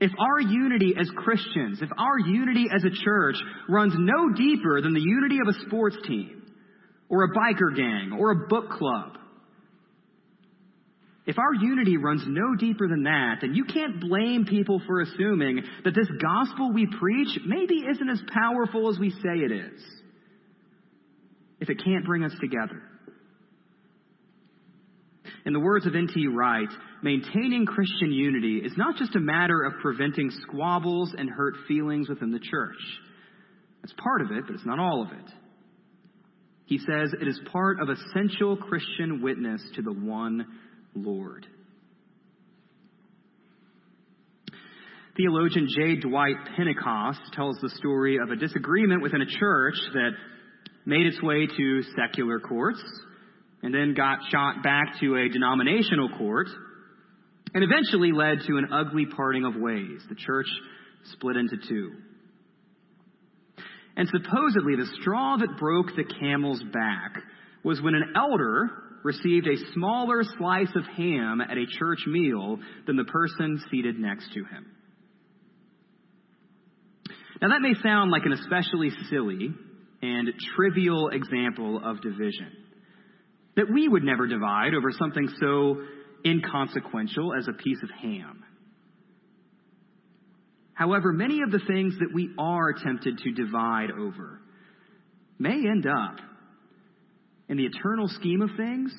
if 0.00 0.10
our 0.18 0.40
unity 0.40 0.94
as 0.98 1.08
Christians, 1.16 1.80
if 1.80 1.90
our 1.96 2.18
unity 2.18 2.66
as 2.74 2.82
a 2.84 3.04
church 3.04 3.36
runs 3.68 3.94
no 3.96 4.32
deeper 4.34 4.82
than 4.82 4.94
the 4.94 5.00
unity 5.00 5.38
of 5.38 5.54
a 5.54 5.66
sports 5.66 5.96
team, 6.08 6.35
or 7.08 7.24
a 7.24 7.34
biker 7.34 7.74
gang 7.76 8.16
or 8.18 8.30
a 8.30 8.48
book 8.48 8.70
club. 8.70 9.18
If 11.26 11.38
our 11.38 11.54
unity 11.54 11.96
runs 11.96 12.22
no 12.26 12.54
deeper 12.54 12.86
than 12.86 13.02
that, 13.02 13.38
then 13.40 13.54
you 13.54 13.64
can't 13.64 14.00
blame 14.00 14.46
people 14.46 14.80
for 14.86 15.00
assuming 15.00 15.62
that 15.84 15.94
this 15.94 16.08
gospel 16.22 16.72
we 16.72 16.86
preach 16.86 17.40
maybe 17.44 17.84
isn't 17.90 18.08
as 18.08 18.20
powerful 18.32 18.88
as 18.88 18.98
we 18.98 19.10
say 19.10 19.34
it 19.34 19.50
is. 19.50 19.82
If 21.58 21.68
it 21.68 21.82
can't 21.84 22.04
bring 22.04 22.22
us 22.22 22.32
together. 22.40 22.80
In 25.44 25.52
the 25.52 25.60
words 25.60 25.86
of 25.86 25.94
N.T. 25.96 26.26
Wright, 26.28 26.68
maintaining 27.02 27.66
Christian 27.66 28.12
unity 28.12 28.58
is 28.64 28.72
not 28.76 28.96
just 28.96 29.16
a 29.16 29.20
matter 29.20 29.62
of 29.62 29.80
preventing 29.80 30.30
squabbles 30.42 31.14
and 31.16 31.28
hurt 31.28 31.54
feelings 31.66 32.08
within 32.08 32.30
the 32.30 32.40
church. 32.40 32.76
That's 33.82 33.94
part 33.96 34.22
of 34.22 34.30
it, 34.32 34.44
but 34.46 34.54
it's 34.54 34.66
not 34.66 34.78
all 34.78 35.02
of 35.02 35.12
it. 35.12 35.32
He 36.66 36.78
says 36.78 37.12
it 37.20 37.26
is 37.28 37.40
part 37.52 37.80
of 37.80 37.88
essential 37.88 38.56
Christian 38.56 39.22
witness 39.22 39.62
to 39.76 39.82
the 39.82 39.92
one 39.92 40.46
Lord. 40.94 41.46
Theologian 45.16 45.68
J. 45.74 45.96
Dwight 45.96 46.36
Pentecost 46.56 47.20
tells 47.32 47.56
the 47.62 47.70
story 47.70 48.18
of 48.22 48.30
a 48.30 48.36
disagreement 48.36 49.00
within 49.00 49.22
a 49.22 49.38
church 49.38 49.76
that 49.94 50.10
made 50.84 51.06
its 51.06 51.22
way 51.22 51.46
to 51.46 51.82
secular 51.96 52.38
courts 52.38 52.82
and 53.62 53.72
then 53.72 53.94
got 53.94 54.18
shot 54.30 54.62
back 54.62 55.00
to 55.00 55.16
a 55.16 55.28
denominational 55.28 56.10
court 56.18 56.48
and 57.54 57.64
eventually 57.64 58.12
led 58.12 58.40
to 58.46 58.58
an 58.58 58.68
ugly 58.72 59.06
parting 59.06 59.44
of 59.44 59.54
ways. 59.56 60.02
The 60.08 60.16
church 60.16 60.46
split 61.12 61.36
into 61.36 61.56
two. 61.66 61.92
And 63.96 64.08
supposedly, 64.08 64.76
the 64.76 64.88
straw 65.00 65.36
that 65.38 65.58
broke 65.58 65.96
the 65.96 66.04
camel's 66.04 66.62
back 66.72 67.16
was 67.64 67.80
when 67.80 67.94
an 67.94 68.12
elder 68.14 68.70
received 69.02 69.46
a 69.46 69.72
smaller 69.72 70.22
slice 70.36 70.74
of 70.74 70.84
ham 70.96 71.40
at 71.40 71.56
a 71.56 71.66
church 71.78 72.00
meal 72.06 72.58
than 72.86 72.96
the 72.96 73.04
person 73.04 73.62
seated 73.70 73.98
next 73.98 74.32
to 74.34 74.44
him. 74.44 74.66
Now, 77.40 77.48
that 77.48 77.60
may 77.60 77.74
sound 77.82 78.10
like 78.10 78.24
an 78.24 78.32
especially 78.32 78.90
silly 79.10 79.50
and 80.02 80.28
trivial 80.56 81.08
example 81.08 81.80
of 81.84 82.00
division. 82.02 82.52
That 83.56 83.70
we 83.72 83.88
would 83.88 84.02
never 84.02 84.26
divide 84.26 84.74
over 84.74 84.90
something 84.90 85.28
so 85.40 85.82
inconsequential 86.24 87.34
as 87.34 87.48
a 87.48 87.52
piece 87.52 87.78
of 87.82 87.90
ham. 87.90 88.42
However, 90.76 91.10
many 91.10 91.40
of 91.40 91.50
the 91.50 91.58
things 91.66 91.94
that 92.00 92.12
we 92.12 92.30
are 92.38 92.74
tempted 92.74 93.18
to 93.18 93.32
divide 93.32 93.90
over 93.90 94.40
may 95.38 95.54
end 95.54 95.86
up, 95.86 96.18
in 97.48 97.56
the 97.56 97.64
eternal 97.64 98.08
scheme 98.08 98.42
of 98.42 98.50
things, 98.58 98.92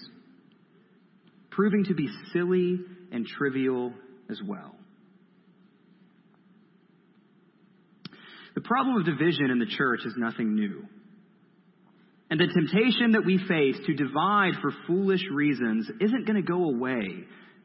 proving 1.51 1.83
to 1.85 1.93
be 1.93 2.09
silly 2.33 2.79
and 3.11 3.27
trivial 3.27 3.93
as 4.27 4.39
well. 4.43 4.75
The 8.55 8.61
problem 8.61 8.97
of 8.97 9.05
division 9.05 9.51
in 9.51 9.59
the 9.59 9.67
church 9.67 9.99
is 10.03 10.13
nothing 10.17 10.55
new. 10.55 10.83
And 12.31 12.39
the 12.39 12.47
temptation 12.47 13.11
that 13.11 13.23
we 13.23 13.37
face 13.37 13.75
to 13.85 13.93
divide 13.93 14.53
for 14.63 14.71
foolish 14.87 15.21
reasons 15.31 15.87
isn't 16.01 16.25
going 16.25 16.41
to 16.43 16.51
go 16.51 16.63
away 16.63 17.05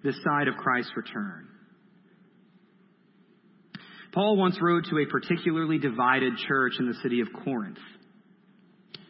this 0.05 0.17
side 0.23 0.49
of 0.49 0.57
Christ's 0.57 0.93
return. 0.97 1.49
Paul 4.13 4.37
once 4.37 4.59
wrote 4.61 4.85
to 4.91 4.99
a 4.99 5.07
particularly 5.07 5.79
divided 5.79 6.35
church 6.47 6.75
in 6.79 6.87
the 6.87 6.99
city 7.03 7.21
of 7.21 7.29
Corinth. 7.45 7.79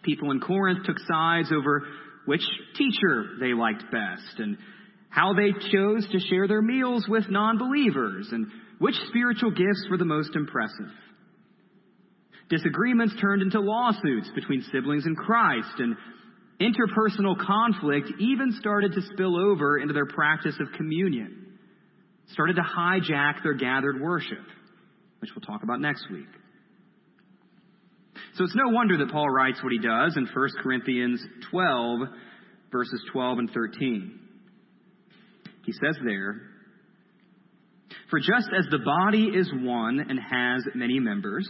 People 0.03 0.31
in 0.31 0.41
Corinth 0.41 0.85
took 0.85 0.99
sides 1.09 1.51
over 1.53 1.83
which 2.25 2.43
teacher 2.77 3.37
they 3.41 3.53
liked 3.53 3.85
best 3.91 4.39
and 4.39 4.57
how 5.09 5.35
they 5.35 5.53
chose 5.71 6.07
to 6.11 6.21
share 6.31 6.49
their 6.49 6.63
meals 6.63 7.07
with 7.09 7.29
non 7.29 7.59
believers 7.59 8.29
and 8.31 8.47
which 8.79 8.95
spiritual 9.09 9.51
gifts 9.51 9.87
were 9.91 9.99
the 9.99 10.05
most 10.05 10.35
impressive. 10.35 10.91
Disagreements 12.49 13.15
turned 13.21 13.43
into 13.43 13.61
lawsuits 13.61 14.29
between 14.35 14.63
siblings 14.73 15.07
in 15.07 15.15
Christ, 15.15 15.79
and 15.79 15.97
interpersonal 16.61 17.39
conflict 17.39 18.11
even 18.19 18.53
started 18.61 18.93
to 18.93 19.03
spill 19.13 19.37
over 19.37 19.79
into 19.79 19.95
their 19.95 20.07
practice 20.07 20.57
of 20.61 20.73
communion, 20.77 21.59
started 22.33 22.57
to 22.57 22.63
hijack 22.63 23.43
their 23.43 23.55
gathered 23.55 24.01
worship, 24.01 24.45
which 25.23 25.31
we'll 25.37 25.41
talk 25.41 25.63
about 25.63 25.81
next 25.81 26.05
week. 26.11 26.27
So 28.35 28.45
it's 28.45 28.57
no 28.57 28.75
wonder 28.75 28.99
that 28.99 29.13
Paul 29.13 29.31
writes 29.31 29.63
what 29.63 29.73
he 29.73 29.79
does 29.79 30.17
in 30.17 30.27
1 30.27 30.49
Corinthians 30.63 31.25
12, 31.51 32.01
verses 32.73 33.01
12 33.13 33.39
and 33.39 33.51
13. 33.53 34.19
He 35.65 35.73
says 35.73 35.97
there, 36.05 36.43
For 38.11 38.19
just 38.19 38.49
as 38.59 38.67
the 38.71 38.81
body 38.85 39.27
is 39.27 39.49
one 39.55 40.01
and 40.01 40.19
has 40.19 40.65
many 40.75 40.99
members, 40.99 41.49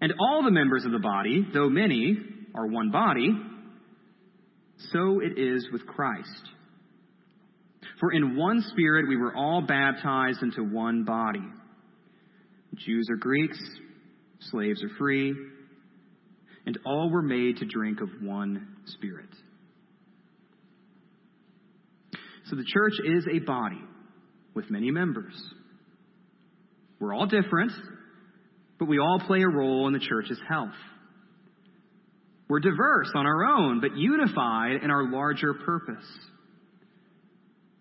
and 0.00 0.12
all 0.20 0.44
the 0.44 0.52
members 0.52 0.84
of 0.84 0.92
the 0.92 1.00
body, 1.00 1.44
though 1.52 1.68
many, 1.68 2.16
are 2.54 2.68
one 2.68 2.92
body, 2.92 3.30
so 4.92 5.20
it 5.20 5.38
is 5.38 5.66
with 5.72 5.86
Christ. 5.86 6.28
For 7.98 8.12
in 8.12 8.36
one 8.36 8.62
spirit 8.68 9.08
we 9.08 9.16
were 9.16 9.34
all 9.34 9.62
baptized 9.62 10.42
into 10.42 10.62
one 10.62 11.04
body. 11.04 11.42
Jews 12.78 13.08
or 13.10 13.16
Greeks, 13.16 13.58
slaves 14.40 14.82
or 14.82 14.88
free, 14.98 15.34
and 16.66 16.78
all 16.86 17.10
were 17.10 17.22
made 17.22 17.58
to 17.58 17.66
drink 17.66 18.00
of 18.00 18.08
one 18.22 18.76
spirit. 18.86 19.28
So 22.46 22.56
the 22.56 22.64
church 22.66 22.94
is 23.04 23.26
a 23.32 23.38
body 23.40 23.80
with 24.54 24.70
many 24.70 24.90
members. 24.90 25.34
We're 27.00 27.14
all 27.14 27.26
different, 27.26 27.72
but 28.78 28.86
we 28.86 28.98
all 28.98 29.20
play 29.26 29.42
a 29.42 29.48
role 29.48 29.86
in 29.86 29.92
the 29.92 29.98
church's 29.98 30.40
health. 30.48 30.74
We're 32.48 32.60
diverse 32.60 33.10
on 33.14 33.26
our 33.26 33.44
own, 33.44 33.80
but 33.80 33.96
unified 33.96 34.82
in 34.82 34.90
our 34.90 35.10
larger 35.10 35.54
purpose. 35.54 36.04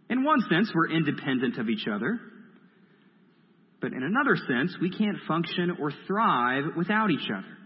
In 0.10 0.24
one 0.24 0.40
sense, 0.50 0.72
we're 0.74 0.92
independent 0.92 1.58
of 1.58 1.70
each 1.70 1.88
other. 1.88 2.20
But 3.84 3.92
in 3.92 4.02
another 4.02 4.38
sense, 4.38 4.78
we 4.80 4.90
can't 4.90 5.18
function 5.28 5.76
or 5.78 5.92
thrive 6.08 6.64
without 6.78 7.12
each 7.12 7.30
other. 7.30 7.58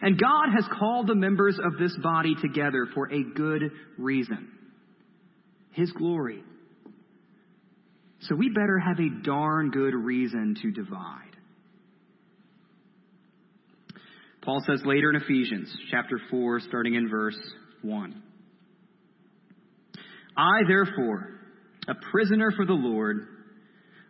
And 0.00 0.16
God 0.16 0.50
has 0.54 0.64
called 0.78 1.08
the 1.08 1.16
members 1.16 1.58
of 1.58 1.76
this 1.76 1.96
body 2.00 2.36
together 2.40 2.86
for 2.94 3.12
a 3.12 3.24
good 3.34 3.72
reason 3.98 4.48
His 5.72 5.90
glory. 5.90 6.44
So 8.20 8.36
we 8.36 8.48
better 8.48 8.78
have 8.78 9.00
a 9.00 9.24
darn 9.24 9.72
good 9.72 9.94
reason 9.94 10.54
to 10.62 10.70
divide. 10.70 11.36
Paul 14.42 14.62
says 14.64 14.82
later 14.84 15.10
in 15.10 15.16
Ephesians 15.16 15.76
chapter 15.90 16.20
4, 16.30 16.60
starting 16.60 16.94
in 16.94 17.08
verse 17.08 17.38
1. 17.82 18.22
I, 20.36 20.60
therefore, 20.68 21.40
a 21.88 21.94
prisoner 22.12 22.52
for 22.56 22.64
the 22.64 22.72
Lord, 22.72 23.37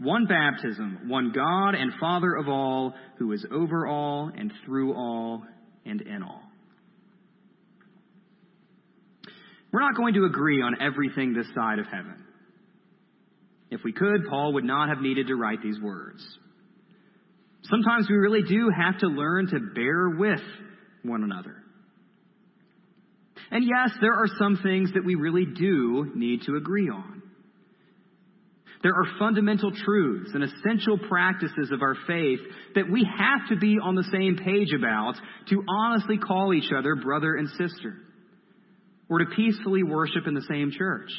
one 0.00 0.26
baptism, 0.26 1.08
one 1.08 1.32
God 1.34 1.74
and 1.74 1.92
Father 2.00 2.34
of 2.34 2.48
all, 2.48 2.94
who 3.18 3.32
is 3.32 3.44
over 3.52 3.86
all 3.86 4.30
and 4.34 4.52
through 4.64 4.94
all 4.94 5.42
and 5.84 6.00
in 6.00 6.22
all. 6.22 6.42
We're 9.72 9.80
not 9.80 9.96
going 9.96 10.14
to 10.14 10.24
agree 10.24 10.62
on 10.62 10.80
everything 10.80 11.34
this 11.34 11.46
side 11.54 11.78
of 11.78 11.86
heaven. 11.86 12.24
If 13.70 13.80
we 13.84 13.92
could, 13.92 14.22
Paul 14.30 14.54
would 14.54 14.64
not 14.64 14.88
have 14.88 15.00
needed 15.00 15.26
to 15.26 15.34
write 15.34 15.62
these 15.62 15.78
words. 15.80 16.24
Sometimes 17.64 18.08
we 18.08 18.16
really 18.16 18.42
do 18.42 18.70
have 18.74 18.98
to 19.00 19.08
learn 19.08 19.48
to 19.48 19.58
bear 19.74 20.08
with 20.10 20.40
one 21.02 21.22
another. 21.22 21.56
And 23.50 23.64
yes, 23.64 23.90
there 24.00 24.14
are 24.14 24.26
some 24.38 24.58
things 24.62 24.92
that 24.94 25.04
we 25.04 25.16
really 25.16 25.44
do 25.44 26.12
need 26.14 26.42
to 26.42 26.56
agree 26.56 26.88
on. 26.88 27.17
There 28.82 28.94
are 28.94 29.18
fundamental 29.18 29.72
truths 29.72 30.30
and 30.34 30.44
essential 30.44 30.98
practices 31.08 31.70
of 31.72 31.82
our 31.82 31.96
faith 32.06 32.38
that 32.76 32.90
we 32.90 33.04
have 33.18 33.48
to 33.48 33.56
be 33.56 33.76
on 33.82 33.96
the 33.96 34.08
same 34.12 34.36
page 34.36 34.72
about 34.72 35.14
to 35.48 35.64
honestly 35.68 36.16
call 36.16 36.54
each 36.54 36.70
other 36.76 36.94
brother 36.94 37.34
and 37.34 37.48
sister, 37.50 37.96
or 39.08 39.18
to 39.18 39.26
peacefully 39.34 39.82
worship 39.82 40.26
in 40.26 40.34
the 40.34 40.46
same 40.48 40.70
church. 40.70 41.10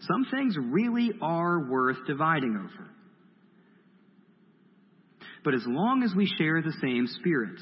Some 0.00 0.26
things 0.30 0.56
really 0.58 1.12
are 1.20 1.68
worth 1.70 1.98
dividing 2.06 2.56
over. 2.56 2.90
But 5.44 5.54
as 5.54 5.62
long 5.66 6.02
as 6.02 6.14
we 6.16 6.26
share 6.38 6.62
the 6.62 6.74
same 6.80 7.06
spirit, 7.20 7.60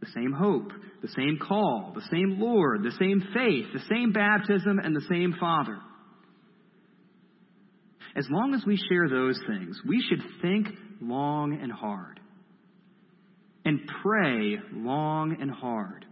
the 0.00 0.08
same 0.14 0.32
hope, 0.32 0.70
the 1.02 1.08
same 1.08 1.38
call, 1.40 1.92
the 1.94 2.06
same 2.10 2.38
Lord, 2.40 2.84
the 2.84 2.92
same 2.92 3.20
faith, 3.34 3.66
the 3.72 3.84
same 3.92 4.12
baptism, 4.12 4.78
and 4.78 4.94
the 4.94 5.04
same 5.08 5.34
Father. 5.40 5.78
As 8.18 8.26
long 8.30 8.52
as 8.52 8.66
we 8.66 8.76
share 8.76 9.08
those 9.08 9.40
things, 9.46 9.80
we 9.86 10.02
should 10.08 10.20
think 10.42 10.66
long 11.00 11.56
and 11.62 11.70
hard 11.70 12.18
and 13.64 13.78
pray 14.02 14.56
long 14.72 15.36
and 15.40 15.48
hard 15.48 16.04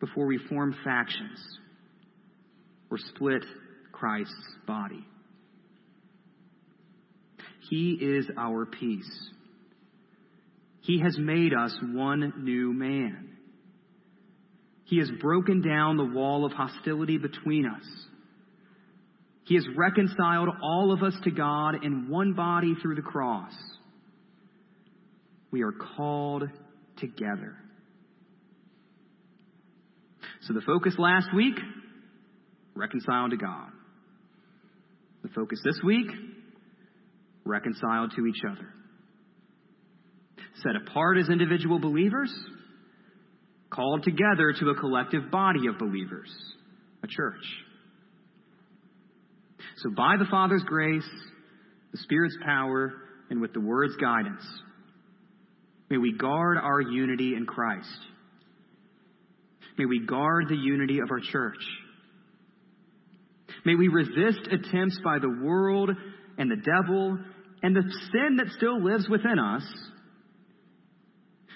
before 0.00 0.24
we 0.24 0.38
form 0.48 0.74
factions 0.82 1.38
or 2.90 2.96
split 2.96 3.44
Christ's 3.92 4.54
body. 4.66 5.04
He 7.68 7.98
is 8.00 8.26
our 8.38 8.64
peace. 8.64 9.28
He 10.80 11.00
has 11.00 11.18
made 11.18 11.52
us 11.52 11.76
one 11.82 12.32
new 12.38 12.72
man. 12.72 13.36
He 14.84 15.00
has 15.00 15.10
broken 15.20 15.60
down 15.60 15.98
the 15.98 16.04
wall 16.04 16.46
of 16.46 16.52
hostility 16.52 17.18
between 17.18 17.66
us. 17.66 17.84
He 19.50 19.56
has 19.56 19.66
reconciled 19.76 20.48
all 20.62 20.92
of 20.92 21.02
us 21.02 21.12
to 21.24 21.32
God 21.32 21.84
in 21.84 22.08
one 22.08 22.34
body 22.34 22.76
through 22.80 22.94
the 22.94 23.02
cross. 23.02 23.50
We 25.50 25.62
are 25.62 25.72
called 25.72 26.44
together. 26.98 27.56
So 30.42 30.54
the 30.54 30.60
focus 30.60 30.94
last 30.98 31.34
week, 31.34 31.56
reconciled 32.76 33.32
to 33.32 33.38
God. 33.38 33.70
The 35.24 35.30
focus 35.30 35.58
this 35.64 35.80
week, 35.84 36.06
reconciled 37.44 38.12
to 38.14 38.26
each 38.26 38.42
other. 38.48 38.68
set 40.62 40.76
apart 40.76 41.18
as 41.18 41.28
individual 41.28 41.80
believers, 41.80 42.32
called 43.68 44.04
together 44.04 44.52
to 44.60 44.68
a 44.68 44.76
collective 44.76 45.28
body 45.32 45.66
of 45.66 45.76
believers, 45.76 46.30
a 47.02 47.08
church. 47.08 47.44
So, 49.82 49.90
by 49.90 50.16
the 50.18 50.26
Father's 50.30 50.62
grace, 50.64 51.08
the 51.92 51.98
Spirit's 51.98 52.36
power, 52.44 52.92
and 53.30 53.40
with 53.40 53.52
the 53.52 53.60
Word's 53.60 53.96
guidance, 53.96 54.44
may 55.88 55.96
we 55.96 56.12
guard 56.12 56.58
our 56.58 56.80
unity 56.80 57.34
in 57.34 57.46
Christ. 57.46 57.88
May 59.78 59.86
we 59.86 60.04
guard 60.04 60.46
the 60.48 60.56
unity 60.56 60.98
of 60.98 61.10
our 61.10 61.20
church. 61.20 61.62
May 63.64 63.74
we 63.74 63.88
resist 63.88 64.46
attempts 64.50 64.98
by 65.02 65.18
the 65.18 65.38
world 65.42 65.90
and 66.36 66.50
the 66.50 66.56
devil 66.56 67.18
and 67.62 67.74
the 67.74 67.82
sin 68.12 68.36
that 68.36 68.48
still 68.56 68.82
lives 68.82 69.08
within 69.08 69.38
us. 69.38 69.62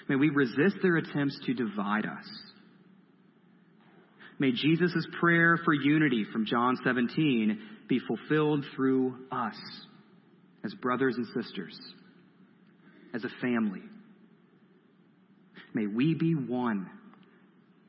May 0.09 0.15
we 0.15 0.29
resist 0.29 0.77
their 0.81 0.97
attempts 0.97 1.39
to 1.45 1.53
divide 1.53 2.05
us. 2.05 2.25
May 4.37 4.51
Jesus' 4.51 5.07
prayer 5.19 5.57
for 5.63 5.73
unity 5.73 6.25
from 6.31 6.45
John 6.45 6.75
17 6.83 7.59
be 7.87 7.99
fulfilled 7.99 8.65
through 8.75 9.15
us 9.31 9.55
as 10.63 10.73
brothers 10.75 11.15
and 11.15 11.27
sisters, 11.27 11.79
as 13.13 13.23
a 13.23 13.29
family. 13.41 13.83
May 15.73 15.87
we 15.87 16.15
be 16.15 16.33
one, 16.33 16.89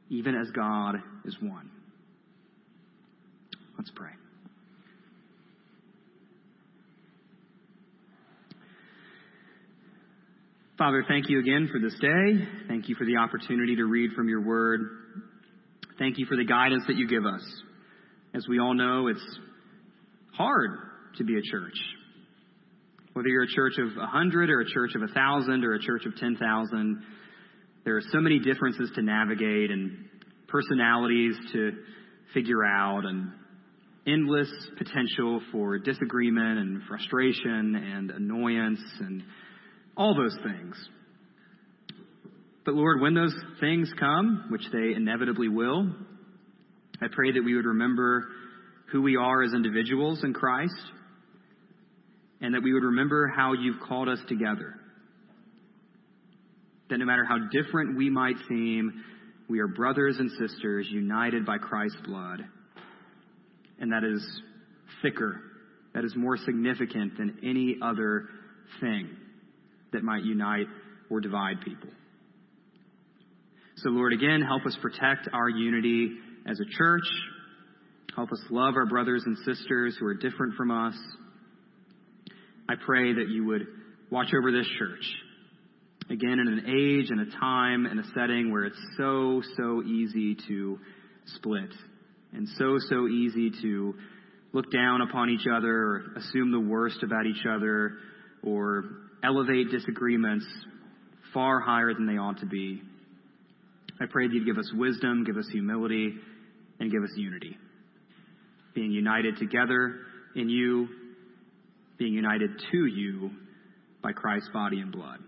even 0.09 0.35
as 0.37 0.51
God 0.51 0.97
is 1.25 1.37
one. 1.41 1.71
Let's 3.79 3.91
pray. 3.95 4.11
Father, 10.79 11.05
thank 11.09 11.31
you 11.31 11.39
again 11.39 11.71
for 11.73 11.81
this 11.81 11.99
day. 12.01 12.47
Thank 12.69 12.89
you 12.89 12.95
for 12.97 13.07
the 13.07 13.17
opportunity 13.17 13.77
to 13.77 13.85
read 13.85 14.11
from 14.13 14.29
your 14.29 14.43
word. 14.43 14.81
Thank 15.99 16.19
you 16.19 16.27
for 16.27 16.37
the 16.37 16.45
guidance 16.45 16.85
that 16.89 16.97
you 16.97 17.09
give 17.09 17.25
us. 17.25 17.43
As 18.35 18.47
we 18.47 18.59
all 18.59 18.75
know, 18.75 19.07
it's 19.07 19.39
hard 20.35 20.71
to 21.17 21.25
be 21.25 21.39
a 21.39 21.43
church. 21.43 21.73
Whether 23.15 23.29
you're 23.29 23.45
a 23.45 23.49
church 23.49 23.75
of 23.79 23.97
a 23.97 24.07
hundred 24.07 24.51
or 24.51 24.61
a 24.61 24.67
church 24.69 24.91
of 24.95 25.01
a 25.03 25.09
thousand 25.15 25.65
or 25.65 25.73
a 25.73 25.81
church 25.81 26.05
of 26.05 26.15
ten 26.17 26.37
thousand, 26.37 27.03
there 27.87 27.97
are 27.97 28.03
so 28.13 28.21
many 28.21 28.39
differences 28.39 28.91
to 28.95 29.03
navigate 29.03 29.71
and 29.71 30.07
personalities 30.49 31.35
to 31.53 31.73
figure 32.35 32.63
out 32.63 33.07
and 33.07 33.33
endless 34.07 34.51
potential 34.77 35.41
for 35.51 35.79
disagreement 35.79 36.59
and 36.59 36.83
frustration 36.87 37.75
and 37.75 38.11
annoyance 38.11 38.81
and 39.01 39.23
all 39.97 40.15
those 40.15 40.37
things. 40.45 40.77
But 42.67 42.75
Lord, 42.75 43.01
when 43.01 43.15
those 43.15 43.35
things 43.61 43.89
come, 43.99 44.47
which 44.51 44.65
they 44.73 44.93
inevitably 44.95 45.49
will, 45.49 45.89
I 47.01 47.07
pray 47.11 47.31
that 47.33 47.43
we 47.43 47.55
would 47.55 47.65
remember 47.65 48.27
who 48.91 49.03
we 49.03 49.17
are 49.17 49.43
as 49.43 49.55
individuals 49.55 50.25
in 50.25 50.35
Christ 50.35 50.75
and 52.41 52.55
that 52.55 52.63
we 52.63 52.73
would 52.73 52.83
remember 52.83 53.29
how 53.29 53.53
you've 53.53 53.81
called 53.81 54.09
us 54.09 54.19
together. 54.29 54.75
That 56.91 56.99
no 56.99 57.05
matter 57.05 57.25
how 57.25 57.39
different 57.53 57.97
we 57.97 58.11
might 58.11 58.37
seem, 58.49 59.05
we 59.49 59.61
are 59.61 59.69
brothers 59.69 60.17
and 60.19 60.31
sisters 60.33 60.89
united 60.91 61.47
by 61.47 61.59
Christ's 61.59 62.01
blood 62.05 62.43
and 63.79 63.93
that 63.93 64.05
is 64.05 64.25
thicker, 65.03 65.41
that 65.95 66.05
is 66.05 66.15
more 66.17 66.37
significant 66.37 67.17
than 67.19 67.39
any 67.43 67.77
other 67.83 68.29
thing 68.81 69.09
that 69.93 70.03
might 70.03 70.25
unite 70.25 70.67
or 71.11 71.21
divide 71.21 71.61
people. 71.65 71.91
So, 73.79 73.91
Lord, 73.91 74.15
again, 74.15 74.41
help 74.41 74.65
us 74.65 74.77
protect 74.81 75.29
our 75.35 75.51
unity 75.51 76.17
as 76.47 76.59
a 76.61 76.65
church. 76.79 77.07
Help 78.15 78.33
us 78.33 78.41
love 78.49 78.75
our 78.75 78.87
brothers 78.87 79.23
and 79.27 79.37
sisters 79.45 79.97
who 80.01 80.07
are 80.07 80.15
different 80.15 80.55
from 80.55 80.71
us. 80.71 80.95
I 82.69 82.75
pray 82.85 83.13
that 83.13 83.29
you 83.29 83.45
would 83.47 83.67
watch 84.11 84.29
over 84.37 84.51
this 84.51 84.67
church. 84.79 85.05
Again, 86.09 86.39
in 86.39 86.49
an 86.49 86.65
age 86.67 87.11
and 87.11 87.21
a 87.21 87.39
time 87.39 87.85
and 87.85 88.01
a 88.01 88.05
setting 88.15 88.51
where 88.51 88.65
it's 88.65 88.81
so, 88.97 89.43
so 89.59 89.83
easy 89.83 90.37
to 90.49 90.79
split 91.35 91.71
and 92.33 92.49
so, 92.57 92.79
so 92.89 93.09
easy 93.09 93.51
to 93.63 93.95
look 94.55 94.73
down 94.73 95.03
upon 95.03 95.29
each 95.29 95.47
other 95.53 95.71
or 95.71 96.05
assume 96.17 96.51
the 96.51 96.61
worst 96.61 97.03
about 97.03 97.27
each 97.27 97.45
other 97.47 97.93
or 98.43 98.85
elevate 99.23 99.71
disagreements 99.71 100.47
far 101.35 101.61
higher 101.61 101.93
than 101.93 102.07
they 102.07 102.17
ought 102.17 102.39
to 102.41 102.47
be. 102.47 102.81
I 104.01 104.05
pray 104.11 104.27
that 104.29 104.35
you'd 104.35 104.47
give 104.47 104.59
us 104.59 104.71
wisdom, 104.75 105.25
give 105.25 105.37
us 105.37 105.49
humility, 105.51 106.15
and 106.79 106.91
give 106.91 107.03
us 107.03 107.11
unity. 107.17 107.57
Being 108.75 108.91
united 108.91 109.39
together 109.39 109.97
in 110.35 110.49
you, 110.51 110.89
being 111.99 112.13
united 112.13 112.51
to 112.71 112.87
you 112.87 113.31
by 114.03 114.13
Christ's 114.13 114.51
body 114.53 114.81
and 114.81 114.93
blood. 114.93 115.19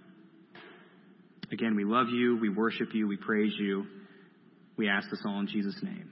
Again, 1.50 1.76
we 1.76 1.84
love 1.84 2.08
you, 2.10 2.38
we 2.40 2.50
worship 2.50 2.88
you, 2.92 3.08
we 3.08 3.16
praise 3.16 3.54
you. 3.58 3.86
We 4.76 4.88
ask 4.88 5.08
this 5.10 5.22
all 5.24 5.40
in 5.40 5.46
Jesus' 5.46 5.78
name. 5.82 6.10